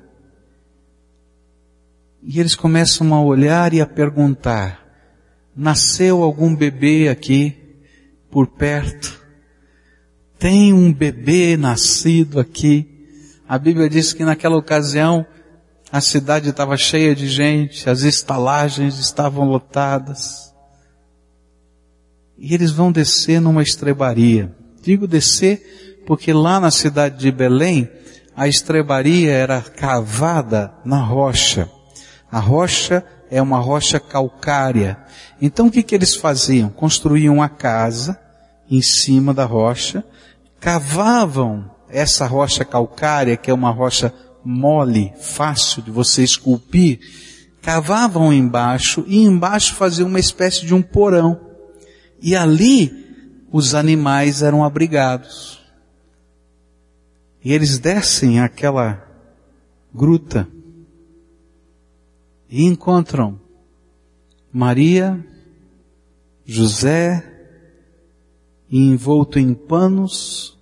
[2.22, 4.86] E eles começam a olhar e a perguntar,
[5.56, 7.56] nasceu algum bebê aqui,
[8.30, 9.24] por perto?
[10.38, 12.92] Tem um bebê nascido aqui?
[13.48, 15.26] A Bíblia diz que naquela ocasião
[15.92, 20.54] a cidade estava cheia de gente, as estalagens estavam lotadas.
[22.38, 24.54] E eles vão descer numa estrebaria.
[24.82, 27.90] Digo descer porque lá na cidade de Belém,
[28.36, 31.70] a estrebaria era cavada na rocha.
[32.32, 34.98] A rocha é uma rocha calcária.
[35.42, 36.70] Então o que, que eles faziam?
[36.70, 38.20] Construíam a casa
[38.70, 40.04] em cima da rocha,
[40.60, 44.14] cavavam essa rocha calcária, que é uma rocha
[44.44, 47.00] mole, fácil de você esculpir,
[47.62, 51.40] cavavam embaixo e embaixo faziam uma espécie de um porão.
[52.22, 52.92] E ali
[53.52, 55.65] os animais eram abrigados.
[57.46, 59.08] E eles descem aquela
[59.94, 60.50] gruta
[62.50, 63.40] e encontram
[64.52, 65.24] Maria,
[66.44, 67.24] José,
[68.68, 70.58] envolto em panos,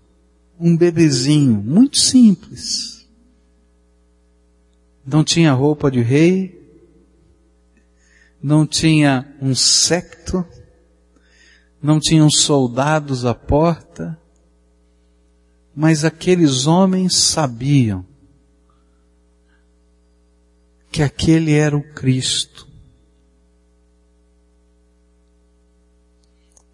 [0.60, 3.08] um bebezinho, muito simples.
[5.06, 6.68] Não tinha roupa de rei,
[8.42, 10.46] não tinha um secto,
[11.82, 14.20] não tinham soldados à porta,
[15.76, 18.06] mas aqueles homens sabiam
[20.92, 22.68] que aquele era o Cristo.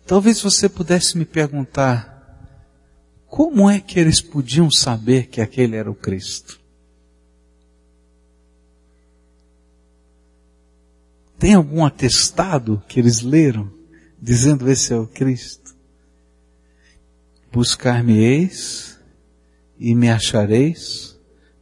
[0.06, 2.20] Talvez você pudesse me perguntar,
[3.28, 6.60] como é que eles podiam saber que aquele era o Cristo?
[11.38, 13.72] Tem algum atestado que eles leram
[14.22, 15.74] dizendo esse é o Cristo?
[17.50, 18.99] Buscar-me-eis
[19.80, 21.18] e me achareis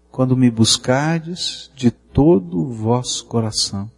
[0.10, 3.92] quando me buscardes de todo o vosso coração.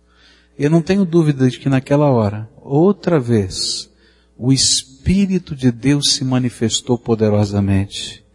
[0.57, 3.89] Eu não tenho dúvida de que naquela hora, outra vez,
[4.37, 8.25] o Espírito de Deus se manifestou poderosamente.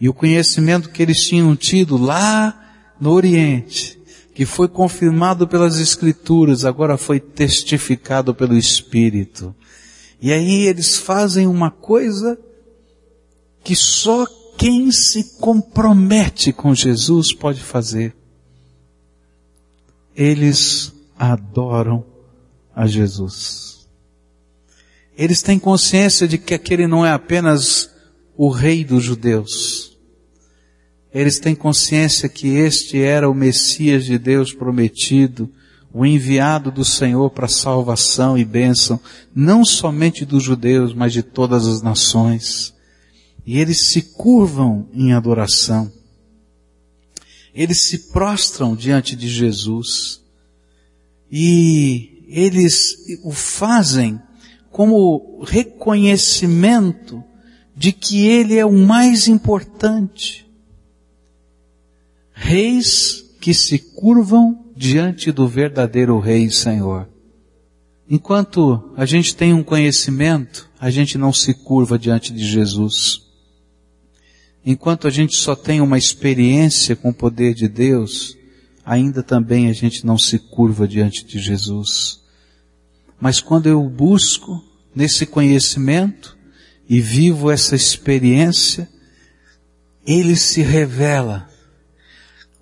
[0.00, 4.00] E o conhecimento que eles tinham tido lá no Oriente,
[4.34, 9.54] que foi confirmado pelas Escrituras, agora foi testificado pelo Espírito.
[10.22, 12.38] E aí eles fazem uma coisa
[13.62, 14.26] que só
[14.58, 18.14] quem se compromete com Jesus pode fazer.
[20.14, 22.04] Eles adoram
[22.74, 23.88] a Jesus.
[25.16, 27.90] Eles têm consciência de que aquele não é apenas
[28.36, 29.88] o rei dos judeus,
[31.12, 35.50] eles têm consciência que este era o Messias de Deus prometido,
[35.92, 39.00] o enviado do Senhor para salvação e bênção,
[39.34, 42.74] não somente dos judeus, mas de todas as nações.
[43.48, 45.90] E eles se curvam em adoração.
[47.54, 50.20] Eles se prostram diante de Jesus.
[51.32, 52.94] E eles
[53.24, 54.20] o fazem
[54.70, 57.24] como reconhecimento
[57.74, 60.46] de que Ele é o mais importante
[62.34, 67.08] reis que se curvam diante do verdadeiro Rei e Senhor.
[68.10, 73.26] Enquanto a gente tem um conhecimento, a gente não se curva diante de Jesus.
[74.70, 78.36] Enquanto a gente só tem uma experiência com o poder de Deus,
[78.84, 82.20] ainda também a gente não se curva diante de Jesus.
[83.18, 84.62] Mas quando eu busco
[84.94, 86.36] nesse conhecimento
[86.86, 88.86] e vivo essa experiência,
[90.06, 91.48] ele se revela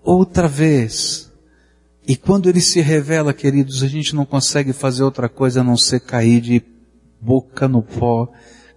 [0.00, 1.28] outra vez.
[2.06, 5.76] E quando ele se revela, queridos, a gente não consegue fazer outra coisa a não
[5.76, 6.62] ser cair de
[7.20, 8.32] boca no pó,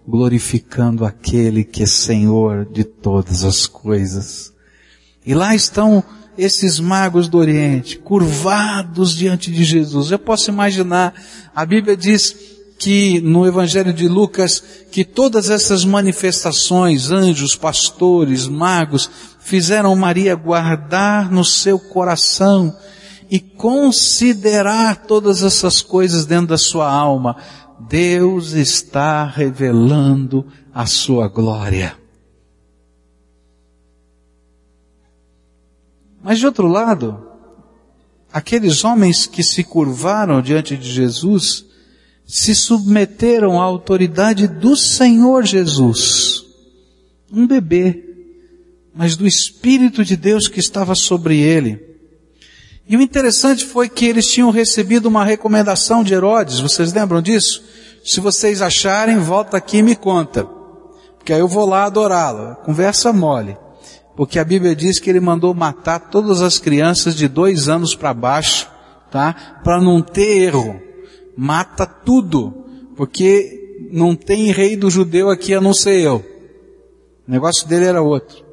[0.06, 4.52] glorificando aquele que é Senhor de todas as coisas.
[5.24, 6.02] E lá estão
[6.36, 10.10] esses magos do Oriente, curvados diante de Jesus.
[10.10, 11.14] Eu posso imaginar,
[11.54, 12.34] a Bíblia diz
[12.78, 21.30] que no Evangelho de Lucas, que todas essas manifestações, anjos, pastores, magos, fizeram Maria guardar
[21.30, 22.74] no seu coração
[23.30, 27.36] e considerar todas essas coisas dentro da sua alma.
[27.88, 31.96] Deus está revelando a sua glória.
[36.22, 37.26] Mas de outro lado,
[38.32, 41.64] aqueles homens que se curvaram diante de Jesus,
[42.26, 46.44] se submeteram à autoridade do Senhor Jesus.
[47.32, 48.04] Um bebê,
[48.94, 51.89] mas do Espírito de Deus que estava sobre ele.
[52.90, 57.62] E o interessante foi que eles tinham recebido uma recomendação de Herodes, vocês lembram disso?
[58.04, 60.44] Se vocês acharem, volta aqui e me conta.
[61.16, 62.56] Porque aí eu vou lá adorá-lo.
[62.64, 63.56] Conversa mole.
[64.16, 68.12] Porque a Bíblia diz que ele mandou matar todas as crianças de dois anos para
[68.12, 68.68] baixo,
[69.08, 69.60] tá?
[69.62, 70.90] Para não ter erro
[71.36, 72.66] mata tudo,
[72.96, 76.16] porque não tem rei do judeu aqui a não ser eu.
[77.26, 78.44] O negócio dele era outro.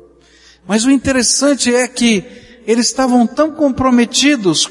[0.68, 2.24] Mas o interessante é que
[2.68, 4.70] eles estavam tão comprometidos,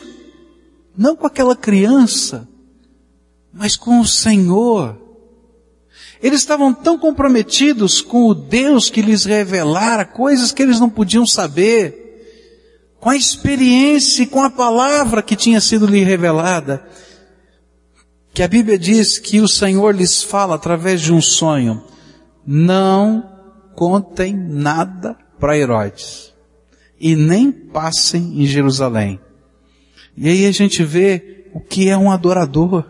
[0.95, 2.47] não com aquela criança,
[3.51, 5.01] mas com o Senhor.
[6.23, 11.27] Eles estavam tão comprometidos com o Deus que lhes revelara coisas que eles não podiam
[11.27, 12.05] saber,
[13.01, 16.87] com a experiência e com a palavra que tinha sido lhe revelada,
[18.35, 21.83] que a Bíblia diz que o Senhor lhes fala através de um sonho,
[22.47, 23.25] não
[23.75, 26.36] contem nada para Herodes
[27.01, 29.21] e nem passem em Jerusalém.
[30.17, 32.85] E aí a gente vê o que é um adorador.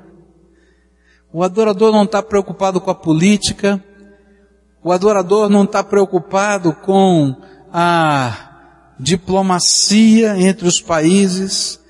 [1.33, 3.83] O adorador não está preocupado com a política,
[4.83, 7.35] o adorador não está preocupado com
[7.73, 11.81] a diplomacia entre os países,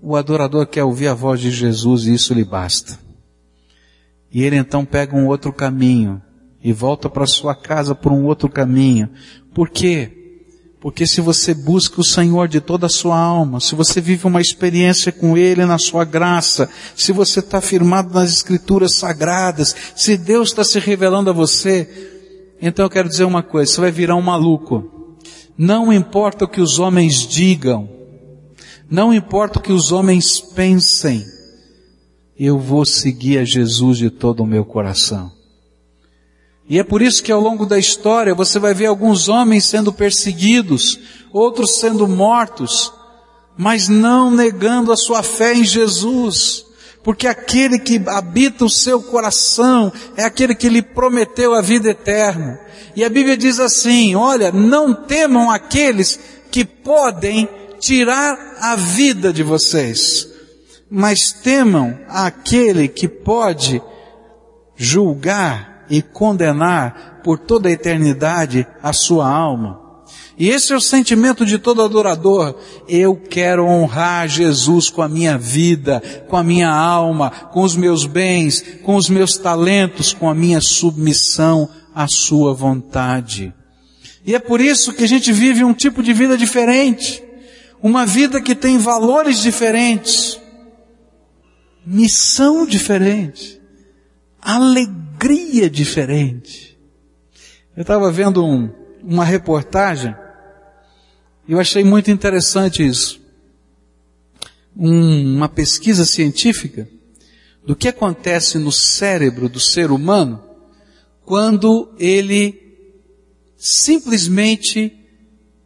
[0.00, 2.98] o adorador quer ouvir a voz de Jesus e isso lhe basta.
[4.30, 6.22] E ele então pega um outro caminho
[6.62, 9.10] e volta para sua casa por um outro caminho.
[9.52, 10.21] Por quê?
[10.82, 14.40] Porque se você busca o Senhor de toda a sua alma, se você vive uma
[14.40, 20.48] experiência com Ele na sua graça, se você está firmado nas Escrituras Sagradas, se Deus
[20.48, 21.88] está se revelando a você,
[22.60, 25.14] então eu quero dizer uma coisa, você vai virar um maluco.
[25.56, 27.88] Não importa o que os homens digam,
[28.90, 31.24] não importa o que os homens pensem,
[32.36, 35.30] eu vou seguir a Jesus de todo o meu coração.
[36.72, 39.92] E é por isso que ao longo da história você vai ver alguns homens sendo
[39.92, 40.98] perseguidos,
[41.30, 42.90] outros sendo mortos,
[43.58, 46.64] mas não negando a sua fé em Jesus,
[47.04, 52.58] porque aquele que habita o seu coração é aquele que lhe prometeu a vida eterna.
[52.96, 56.18] E a Bíblia diz assim: olha, não temam aqueles
[56.50, 57.46] que podem
[57.80, 60.26] tirar a vida de vocês,
[60.90, 63.82] mas temam aquele que pode
[64.74, 69.82] julgar e condenar por toda a eternidade a sua alma.
[70.38, 72.56] E esse é o sentimento de todo adorador.
[72.88, 78.06] Eu quero honrar Jesus com a minha vida, com a minha alma, com os meus
[78.06, 83.52] bens, com os meus talentos, com a minha submissão à sua vontade.
[84.24, 87.22] E é por isso que a gente vive um tipo de vida diferente.
[87.82, 90.40] Uma vida que tem valores diferentes.
[91.84, 93.60] Missão diferente.
[94.40, 95.01] Alegria
[95.70, 96.78] diferente.
[97.76, 98.70] Eu estava vendo um,
[99.02, 100.14] uma reportagem
[101.48, 103.20] eu achei muito interessante isso.
[104.76, 106.88] Um, uma pesquisa científica
[107.66, 110.42] do que acontece no cérebro do ser humano
[111.24, 112.58] quando ele
[113.56, 114.96] simplesmente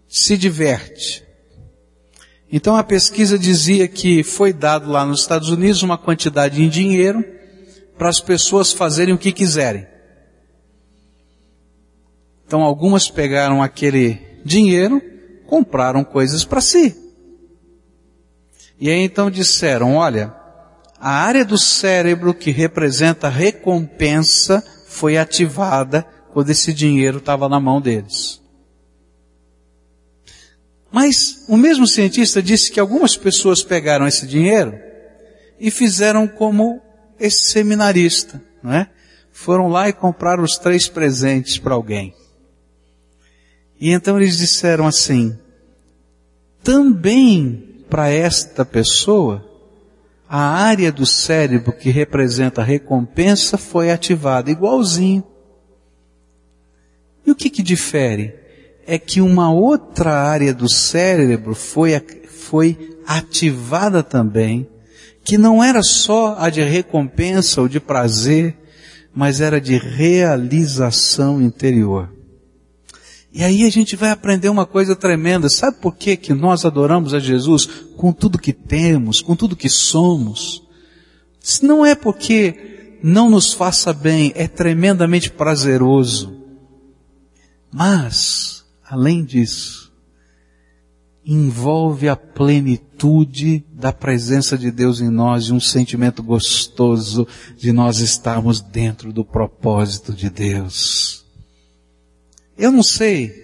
[0.09, 1.23] se diverte.
[2.51, 7.25] Então a pesquisa dizia que foi dado lá nos Estados Unidos uma quantidade em dinheiro
[7.97, 9.86] para as pessoas fazerem o que quiserem.
[12.47, 15.03] Então algumas pegaram aquele dinheiro
[15.47, 16.94] compraram coisas para si.
[18.78, 20.34] E aí então disseram, olha,
[21.01, 27.80] a área do cérebro que representa recompensa foi ativada quando esse dinheiro estava na mão
[27.80, 28.42] deles.
[30.90, 34.78] Mas o mesmo cientista disse que algumas pessoas pegaram esse dinheiro
[35.59, 36.82] e fizeram como
[37.19, 38.91] esse seminarista, não é?
[39.33, 42.14] Foram lá e compraram os três presentes para alguém.
[43.79, 45.37] E então eles disseram assim,
[46.62, 49.45] também para esta pessoa,
[50.29, 55.23] a área do cérebro que representa a recompensa foi ativada, igualzinho.
[57.25, 58.35] E o que que difere?
[58.87, 64.69] É que uma outra área do cérebro foi, foi ativada também,
[65.27, 68.57] que não era só a de recompensa ou de prazer,
[69.12, 72.12] mas era de realização interior.
[73.33, 75.49] E aí a gente vai aprender uma coisa tremenda.
[75.49, 77.66] Sabe por que, que nós adoramos a Jesus
[77.97, 80.62] com tudo que temos, com tudo que somos?
[81.61, 86.41] Não é porque não nos faça bem, é tremendamente prazeroso.
[87.72, 89.86] Mas, além disso,
[91.27, 97.99] envolve a plenitude da presença de Deus em nós e um sentimento gostoso de nós
[97.99, 101.24] estarmos dentro do propósito de Deus.
[102.57, 103.35] Eu não sei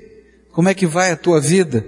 [0.52, 1.84] como é que vai a tua vida,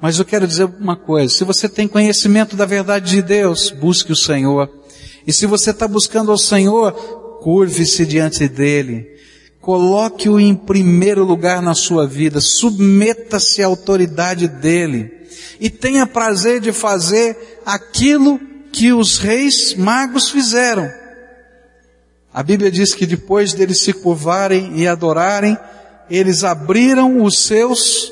[0.00, 1.32] mas eu quero dizer uma coisa.
[1.32, 4.68] Se você tem conhecimento da verdade de Deus, busque o Senhor.
[5.24, 6.92] E se você está buscando ao Senhor,
[7.40, 9.17] curve-se diante dEle.
[9.68, 12.40] Coloque-o em primeiro lugar na sua vida.
[12.40, 15.12] Submeta-se à autoridade dEle.
[15.60, 18.40] E tenha prazer de fazer aquilo
[18.72, 20.90] que os reis magos fizeram.
[22.32, 25.54] A Bíblia diz que depois deles se curvarem e adorarem,
[26.08, 28.10] eles abriram os seus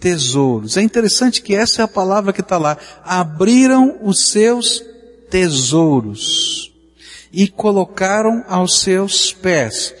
[0.00, 0.76] tesouros.
[0.76, 2.76] É interessante que essa é a palavra que está lá.
[3.04, 4.82] Abriram os seus
[5.30, 6.72] tesouros
[7.32, 9.94] e colocaram aos seus pés.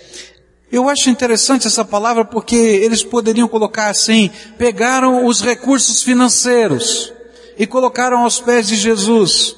[0.70, 7.12] Eu acho interessante essa palavra porque eles poderiam colocar assim, pegaram os recursos financeiros
[7.58, 9.56] e colocaram aos pés de Jesus.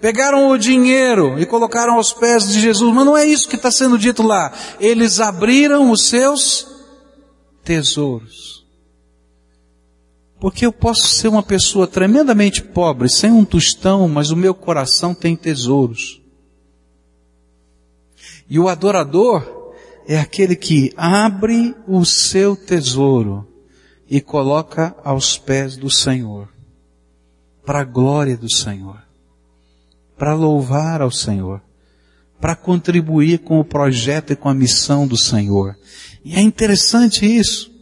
[0.00, 3.70] Pegaram o dinheiro e colocaram aos pés de Jesus, mas não é isso que está
[3.70, 4.52] sendo dito lá.
[4.80, 6.66] Eles abriram os seus
[7.64, 8.64] tesouros.
[10.40, 15.14] Porque eu posso ser uma pessoa tremendamente pobre, sem um tostão, mas o meu coração
[15.14, 16.20] tem tesouros.
[18.50, 19.61] E o adorador
[20.06, 23.46] é aquele que abre o seu tesouro
[24.08, 26.48] e coloca aos pés do Senhor,
[27.64, 29.02] para a glória do Senhor,
[30.18, 31.62] para louvar ao Senhor,
[32.40, 35.76] para contribuir com o projeto e com a missão do Senhor.
[36.24, 37.72] E é interessante isso.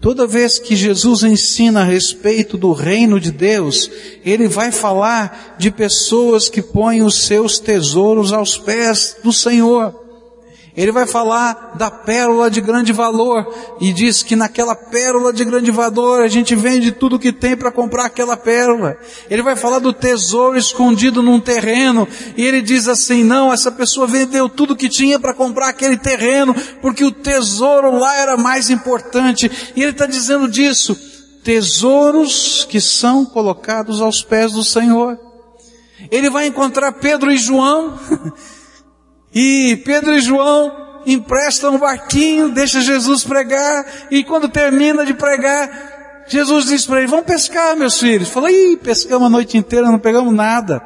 [0.00, 3.90] Toda vez que Jesus ensina a respeito do reino de Deus,
[4.24, 9.99] ele vai falar de pessoas que põem os seus tesouros aos pés do Senhor.
[10.80, 13.46] Ele vai falar da pérola de grande valor
[13.82, 17.70] e diz que naquela pérola de grande valor a gente vende tudo que tem para
[17.70, 18.96] comprar aquela pérola.
[19.28, 24.06] Ele vai falar do tesouro escondido num terreno e ele diz assim: não, essa pessoa
[24.06, 29.50] vendeu tudo que tinha para comprar aquele terreno porque o tesouro lá era mais importante.
[29.76, 30.96] E ele está dizendo disso:
[31.44, 35.18] tesouros que são colocados aos pés do Senhor.
[36.10, 38.00] Ele vai encontrar Pedro e João
[39.34, 46.24] E Pedro e João emprestam um barquinho, deixa Jesus pregar, e quando termina de pregar,
[46.26, 48.28] Jesus diz para eles, vamos pescar, meus filhos.
[48.28, 50.80] Fala, ih, pescamos a noite inteira, não pegamos nada.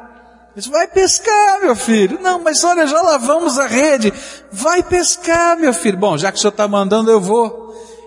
[0.55, 2.17] Eles, vai pescar, meu filho.
[2.21, 4.13] Não, mas olha, já lavamos a rede.
[4.51, 5.97] Vai pescar, meu filho.
[5.97, 7.64] Bom, já que o senhor está mandando, eu vou.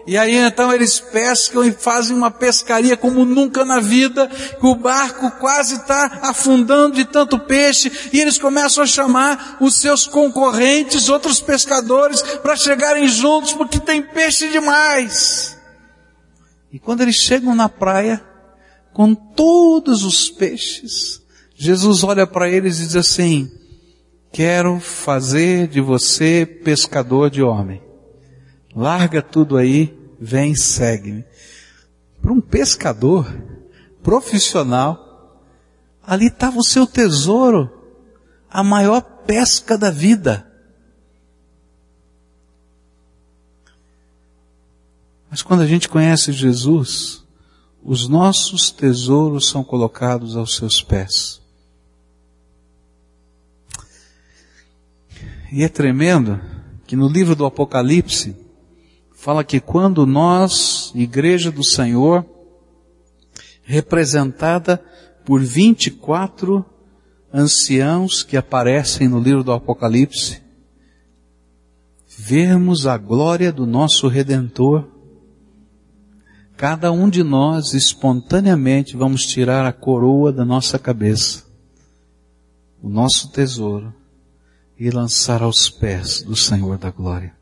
[0.09, 4.75] E aí então eles pescam e fazem uma pescaria como nunca na vida, que o
[4.75, 11.11] barco quase está afundando de tanto peixe, e eles começam a chamar os seus concorrentes,
[11.11, 15.59] outros pescadores, para chegarem juntos, porque tem peixe demais.
[16.73, 18.25] E quando eles chegam na praia,
[18.95, 21.21] com todos os peixes,
[21.55, 23.53] Jesus olha para eles e diz assim,
[24.33, 27.83] quero fazer de você pescador de homem.
[28.75, 31.25] Larga tudo aí vem segue-me.
[32.21, 33.27] Para um pescador
[34.03, 35.43] profissional,
[36.05, 37.71] ali estava o seu tesouro,
[38.51, 40.47] a maior pesca da vida.
[45.31, 47.23] Mas quando a gente conhece Jesus,
[47.83, 51.41] os nossos tesouros são colocados aos seus pés.
[55.53, 56.41] E é tremendo
[56.87, 58.37] que no livro do Apocalipse,
[59.19, 62.25] fala que quando nós, Igreja do Senhor,
[63.65, 64.81] representada
[65.25, 66.65] por 24
[67.35, 70.41] anciãos que aparecem no livro do Apocalipse,
[72.17, 74.89] vermos a glória do nosso Redentor,
[76.57, 81.45] cada um de nós espontaneamente vamos tirar a coroa da nossa cabeça,
[82.81, 83.93] o nosso tesouro,
[84.79, 87.38] e lançar aos pés do Senhor da glória.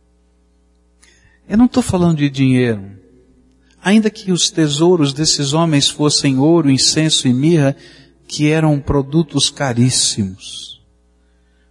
[1.48, 2.96] Eu não estou falando de dinheiro.
[3.82, 7.76] Ainda que os tesouros desses homens fossem ouro, incenso e mirra,
[8.26, 10.82] que eram produtos caríssimos.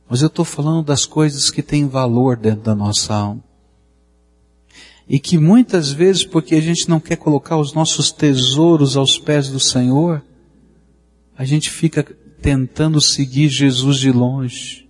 [0.09, 3.43] Mas eu estou falando das coisas que têm valor dentro da nossa alma.
[5.07, 9.49] E que muitas vezes, porque a gente não quer colocar os nossos tesouros aos pés
[9.49, 10.23] do Senhor,
[11.37, 12.03] a gente fica
[12.41, 14.84] tentando seguir Jesus de longe.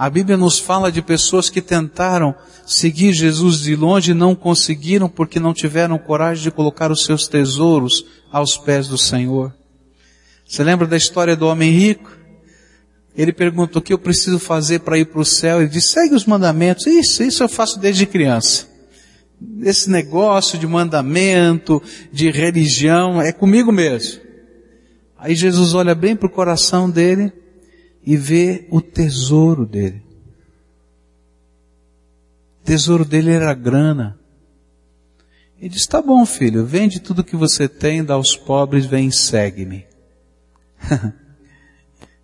[0.00, 2.34] A Bíblia nos fala de pessoas que tentaram
[2.66, 7.28] seguir Jesus de longe e não conseguiram porque não tiveram coragem de colocar os seus
[7.28, 9.54] tesouros aos pés do Senhor.
[10.48, 12.16] Você lembra da história do homem rico?
[13.14, 15.60] Ele pergunta o que eu preciso fazer para ir para o céu.
[15.60, 16.86] Ele diz, segue os mandamentos.
[16.86, 18.66] Isso, isso eu faço desde criança.
[19.60, 24.18] Esse negócio de mandamento, de religião, é comigo mesmo.
[25.18, 27.30] Aí Jesus olha bem para o coração dele
[28.04, 30.02] e vê o tesouro dele.
[32.62, 34.18] O tesouro dele era grana.
[35.58, 39.12] Ele diz, tá bom filho, vende tudo que você tem, dá aos pobres, vem e
[39.12, 39.84] segue-me.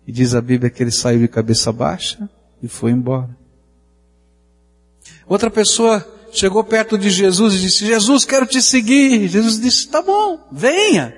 [0.07, 2.27] e diz a Bíblia que ele saiu de cabeça baixa
[2.61, 3.37] e foi embora.
[5.27, 9.27] Outra pessoa chegou perto de Jesus e disse, Jesus, quero te seguir.
[9.27, 11.13] Jesus disse, tá bom, venha.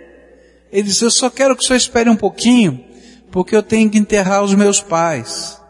[0.71, 2.83] Ele disse, eu só quero que o senhor espere um pouquinho,
[3.31, 5.61] porque eu tenho que enterrar os meus pais.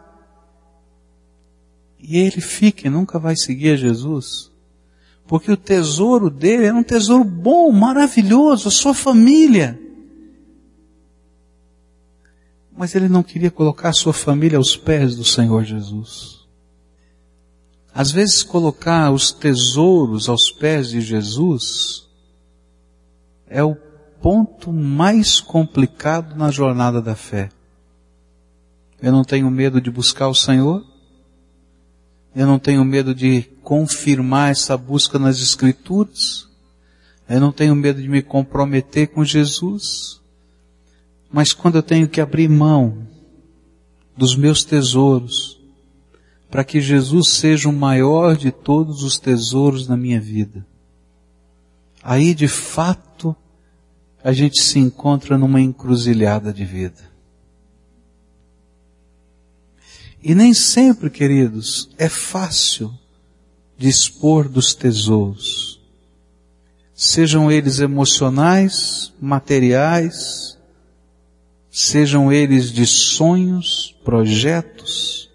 [1.98, 4.50] E ele fica e nunca vai seguir a Jesus.
[5.26, 9.78] Porque o tesouro dele era um tesouro bom, maravilhoso, a sua família.
[12.76, 16.40] Mas ele não queria colocar a sua família aos pés do Senhor Jesus.
[17.92, 22.08] Às vezes colocar os tesouros aos pés de Jesus
[23.46, 23.76] é o
[24.20, 27.50] ponto mais complicado na jornada da fé.
[29.02, 30.84] Eu não tenho medo de buscar o Senhor.
[32.34, 36.48] Eu não tenho medo de confirmar essa busca nas Escrituras.
[37.28, 40.20] Eu não tenho medo de me comprometer com Jesus.
[41.32, 43.06] Mas quando eu tenho que abrir mão
[44.16, 45.58] dos meus tesouros,
[46.50, 50.66] para que Jesus seja o maior de todos os tesouros na minha vida,
[52.02, 53.34] aí de fato
[54.22, 57.10] a gente se encontra numa encruzilhada de vida.
[60.22, 62.92] E nem sempre, queridos, é fácil
[63.78, 65.80] dispor dos tesouros.
[66.94, 70.58] Sejam eles emocionais, materiais,
[71.70, 75.30] sejam eles de sonhos, projetos.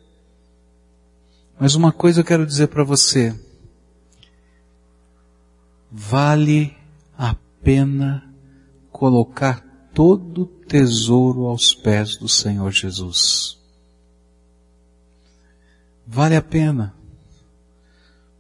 [1.60, 3.34] Mas uma coisa eu quero dizer para você.
[5.92, 6.78] Vale
[7.18, 8.25] a pena
[8.96, 9.60] colocar
[9.94, 13.60] todo o tesouro aos pés do Senhor Jesus.
[16.08, 16.94] Vale a pena.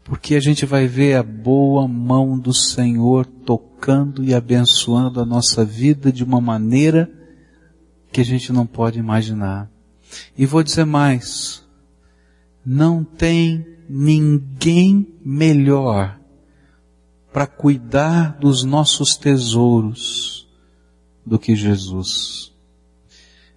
[0.01, 5.65] Porque a gente vai ver a boa mão do Senhor tocando e abençoando a nossa
[5.65, 7.11] vida de uma maneira
[8.09, 9.69] que a gente não pode imaginar.
[10.37, 11.65] E vou dizer mais.
[12.65, 16.17] Não tem ninguém melhor
[17.33, 20.44] para cuidar dos nossos tesouros
[21.25, 22.51] do que Jesus.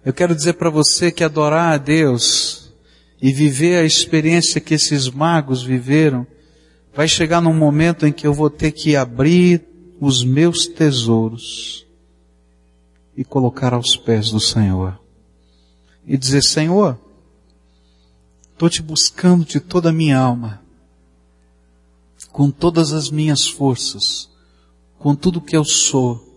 [0.03, 2.71] Eu quero dizer para você que adorar a Deus
[3.21, 6.25] e viver a experiência que esses magos viveram
[6.95, 9.65] vai chegar num momento em que eu vou ter que abrir
[9.99, 11.85] os meus tesouros
[13.15, 14.97] e colocar aos pés do Senhor.
[16.07, 16.97] E dizer, Senhor,
[18.53, 20.61] estou te buscando de toda a minha alma,
[22.31, 24.29] com todas as minhas forças,
[24.97, 26.28] com tudo que eu sou.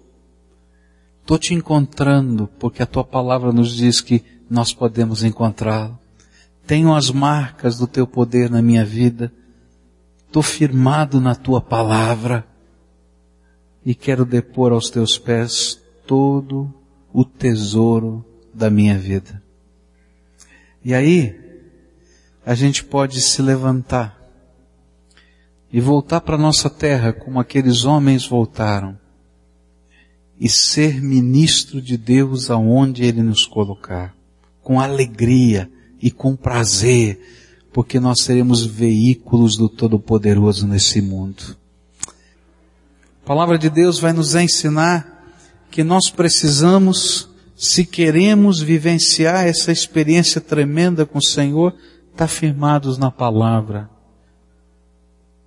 [1.23, 5.99] Estou te encontrando, porque a tua palavra nos diz que nós podemos encontrá-lo.
[6.67, 9.33] Tenho as marcas do teu poder na minha vida.
[10.27, 12.45] Estou firmado na tua palavra
[13.87, 16.75] e quero depor aos teus pés todo
[17.13, 19.41] o tesouro da minha vida.
[20.85, 21.39] E aí,
[22.45, 24.21] a gente pode se levantar
[25.73, 29.01] e voltar para nossa terra como aqueles homens voltaram
[30.39, 34.15] e ser ministro de Deus aonde Ele nos colocar,
[34.63, 35.71] com alegria
[36.01, 37.21] e com prazer,
[37.73, 41.57] porque nós seremos veículos do Todo-Poderoso nesse mundo.
[43.23, 45.13] A palavra de Deus vai nos ensinar
[45.71, 51.73] que nós precisamos, se queremos vivenciar essa experiência tremenda com o Senhor,
[52.11, 53.89] estar tá firmados na palavra.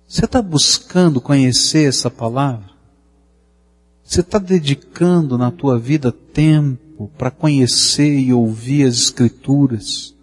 [0.08, 2.75] Você está buscando conhecer essa palavra?
[4.06, 10.14] Você está dedicando na tua vida tempo para conhecer e ouvir as Escrituras?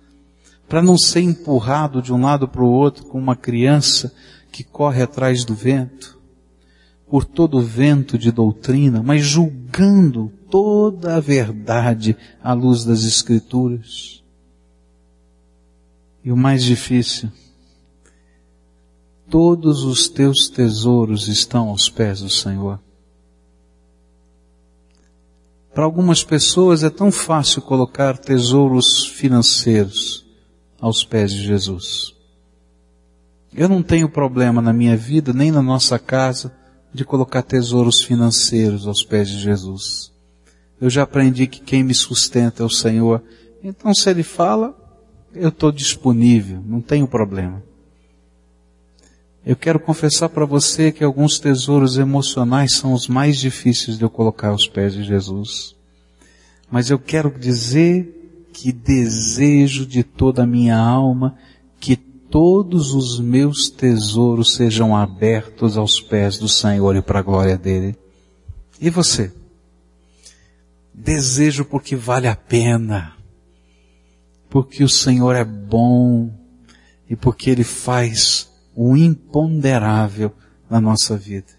[0.67, 4.11] Para não ser empurrado de um lado para o outro como uma criança
[4.51, 6.23] que corre atrás do vento?
[7.13, 14.23] por todo vento de doutrina, mas julgando toda a verdade à luz das Escrituras.
[16.23, 17.29] E o mais difícil,
[19.29, 22.79] todos os teus tesouros estão aos pés do Senhor.
[25.73, 30.23] Para algumas pessoas é tão fácil colocar tesouros financeiros
[30.79, 32.13] aos pés de Jesus.
[33.51, 36.53] Eu não tenho problema na minha vida, nem na nossa casa,
[36.93, 40.11] de colocar tesouros financeiros aos pés de Jesus.
[40.79, 43.23] Eu já aprendi que quem me sustenta é o Senhor.
[43.63, 44.75] Então se Ele fala,
[45.33, 47.63] eu estou disponível, não tenho problema.
[49.45, 54.09] Eu quero confessar para você que alguns tesouros emocionais são os mais difíceis de eu
[54.09, 55.75] colocar aos pés de Jesus.
[56.71, 61.35] Mas eu quero dizer que desejo de toda a minha alma
[61.77, 67.57] que todos os meus tesouros sejam abertos aos pés do Senhor e para a glória
[67.57, 67.97] dele.
[68.79, 69.33] E você?
[70.93, 73.17] Desejo porque vale a pena,
[74.49, 76.31] porque o Senhor é bom
[77.09, 80.31] e porque Ele faz o imponderável
[80.69, 81.53] na nossa vida.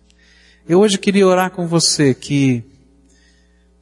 [0.68, 2.64] Eu hoje queria orar com você que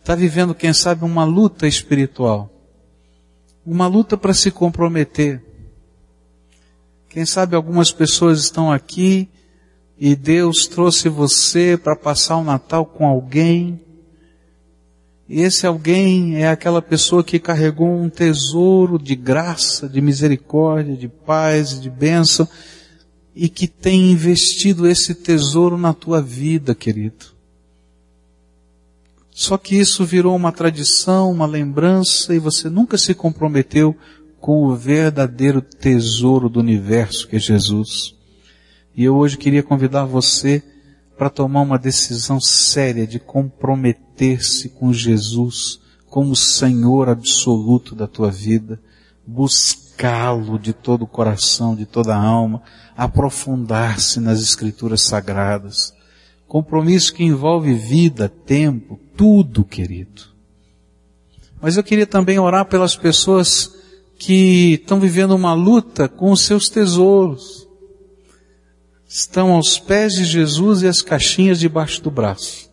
[0.01, 2.51] está vivendo, quem sabe, uma luta espiritual,
[3.65, 5.43] uma luta para se comprometer
[7.13, 9.29] quem sabe algumas pessoas estão aqui
[9.99, 13.79] e Deus trouxe você para passar o Natal com alguém.
[15.29, 21.07] E esse alguém é aquela pessoa que carregou um tesouro de graça, de misericórdia, de
[21.07, 22.49] paz, de bênção
[23.35, 27.27] e que tem investido esse tesouro na tua vida, querido.
[29.31, 33.97] Só que isso virou uma tradição, uma lembrança e você nunca se comprometeu
[34.39, 38.15] com o verdadeiro tesouro do universo que é Jesus.
[38.95, 40.63] E eu hoje queria convidar você
[41.17, 48.79] para tomar uma decisão séria de comprometer-se com Jesus como Senhor absoluto da tua vida,
[49.93, 52.63] buscá-lo de todo o coração, de toda a alma,
[52.97, 55.95] aprofundar-se nas escrituras sagradas.
[56.49, 60.23] Compromisso que envolve vida, tempo, tudo, querido.
[61.61, 63.73] Mas eu queria também orar pelas pessoas
[64.19, 67.69] que estão vivendo uma luta com os seus tesouros.
[69.09, 72.71] Estão aos pés de Jesus e as caixinhas debaixo do braço.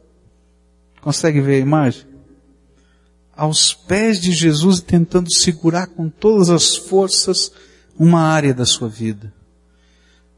[1.02, 2.09] Consegue ver a imagem?
[3.40, 7.50] Aos pés de Jesus tentando segurar com todas as forças
[7.98, 9.34] uma área da sua vida.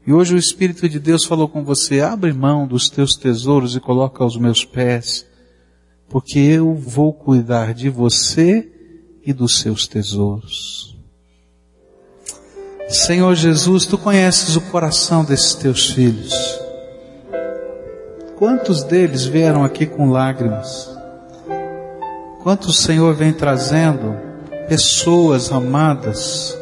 [0.06, 3.80] E hoje o Espírito de Deus falou com você, abre mão dos teus tesouros e
[3.80, 5.26] coloca aos meus pés,
[6.08, 8.70] porque eu vou cuidar de você
[9.26, 10.96] e dos seus tesouros.
[12.88, 16.32] Senhor Jesus, tu conheces o coração desses teus filhos.
[18.36, 20.91] Quantos deles vieram aqui com lágrimas?
[22.42, 24.16] Quantos o Senhor vem trazendo
[24.68, 26.58] pessoas amadas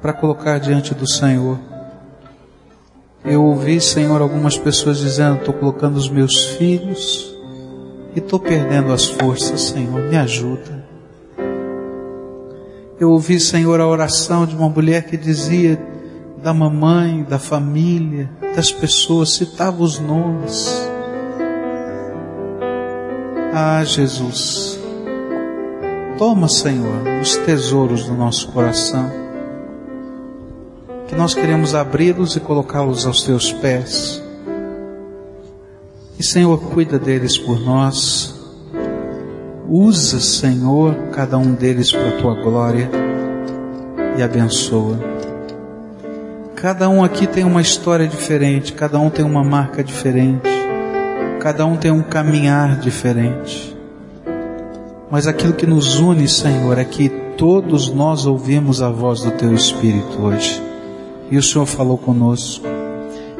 [0.00, 1.58] para colocar diante do Senhor?
[3.24, 7.36] Eu ouvi, Senhor, algumas pessoas dizendo: estou colocando os meus filhos
[8.14, 10.86] e estou perdendo as forças, Senhor, me ajuda.
[13.00, 15.76] Eu ouvi, Senhor, a oração de uma mulher que dizia:
[16.40, 20.87] da mamãe, da família, das pessoas, citava os nomes.
[23.60, 24.78] Ah, Jesus,
[26.16, 29.10] toma, Senhor, os tesouros do nosso coração,
[31.08, 34.22] que nós queremos abri-los e colocá-los aos teus pés.
[36.16, 38.32] E, Senhor, cuida deles por nós.
[39.68, 42.88] Usa, Senhor, cada um deles para a tua glória
[44.16, 45.00] e abençoa.
[46.54, 50.57] Cada um aqui tem uma história diferente, cada um tem uma marca diferente,
[51.48, 53.74] cada um tem um caminhar diferente.
[55.10, 59.54] Mas aquilo que nos une, Senhor, é que todos nós ouvimos a voz do Teu
[59.54, 60.62] Espírito hoje.
[61.30, 62.66] E o Senhor falou conosco.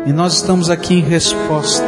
[0.07, 1.85] E nós estamos aqui em resposta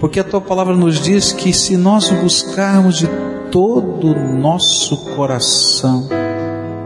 [0.00, 3.08] porque a tua palavra nos diz que se nós buscarmos de
[3.52, 6.08] todo o nosso coração,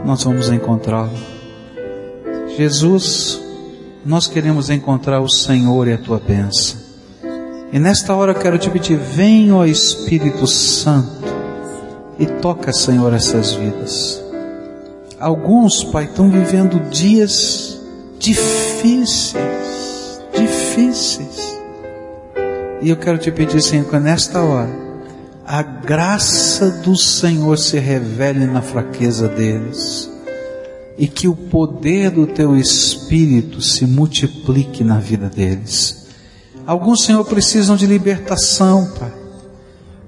[0.05, 1.17] nós vamos encontrá-lo.
[2.57, 3.41] Jesus,
[4.05, 6.84] nós queremos encontrar o Senhor e a tua bênção.
[7.73, 11.25] E nesta hora eu quero te pedir, vem, ó Espírito Santo,
[12.19, 14.23] e toca, Senhor, essas vidas.
[15.19, 17.81] Alguns, Pai, estão vivendo dias
[18.19, 19.35] difíceis,
[20.37, 21.59] difíceis.
[22.81, 24.85] E eu quero te pedir, Senhor, que nesta hora
[25.47, 30.11] a graça do Senhor se revele na fraqueza deles
[30.97, 36.04] e que o poder do teu Espírito se multiplique na vida deles.
[36.67, 39.13] Alguns, Senhor, precisam de libertação, Pai.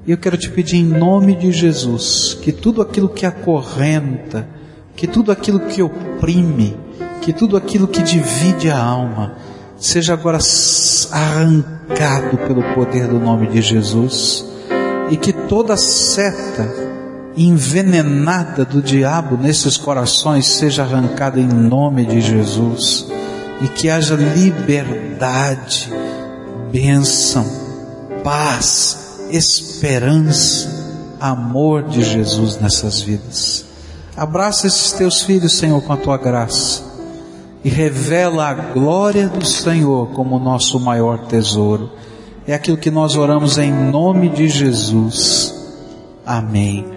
[0.06, 4.48] E eu quero te pedir em nome de Jesus que tudo aquilo que acorrenta,
[4.94, 6.76] que tudo aquilo que oprime,
[7.20, 9.36] que tudo aquilo que divide a alma,
[9.76, 10.38] seja agora
[11.10, 14.44] arrancado pelo poder do nome de Jesus
[15.10, 16.72] e que toda seta
[17.36, 23.06] envenenada do diabo nesses corações seja arrancada em nome de Jesus
[23.60, 25.92] e que haja liberdade,
[26.76, 27.46] bênção,
[28.22, 33.64] paz, esperança, amor de Jesus nessas vidas.
[34.14, 36.84] Abraça esses teus filhos, Senhor, com a tua graça
[37.64, 41.90] e revela a glória do Senhor como nosso maior tesouro.
[42.46, 45.54] É aquilo que nós oramos em nome de Jesus.
[46.26, 46.95] Amém.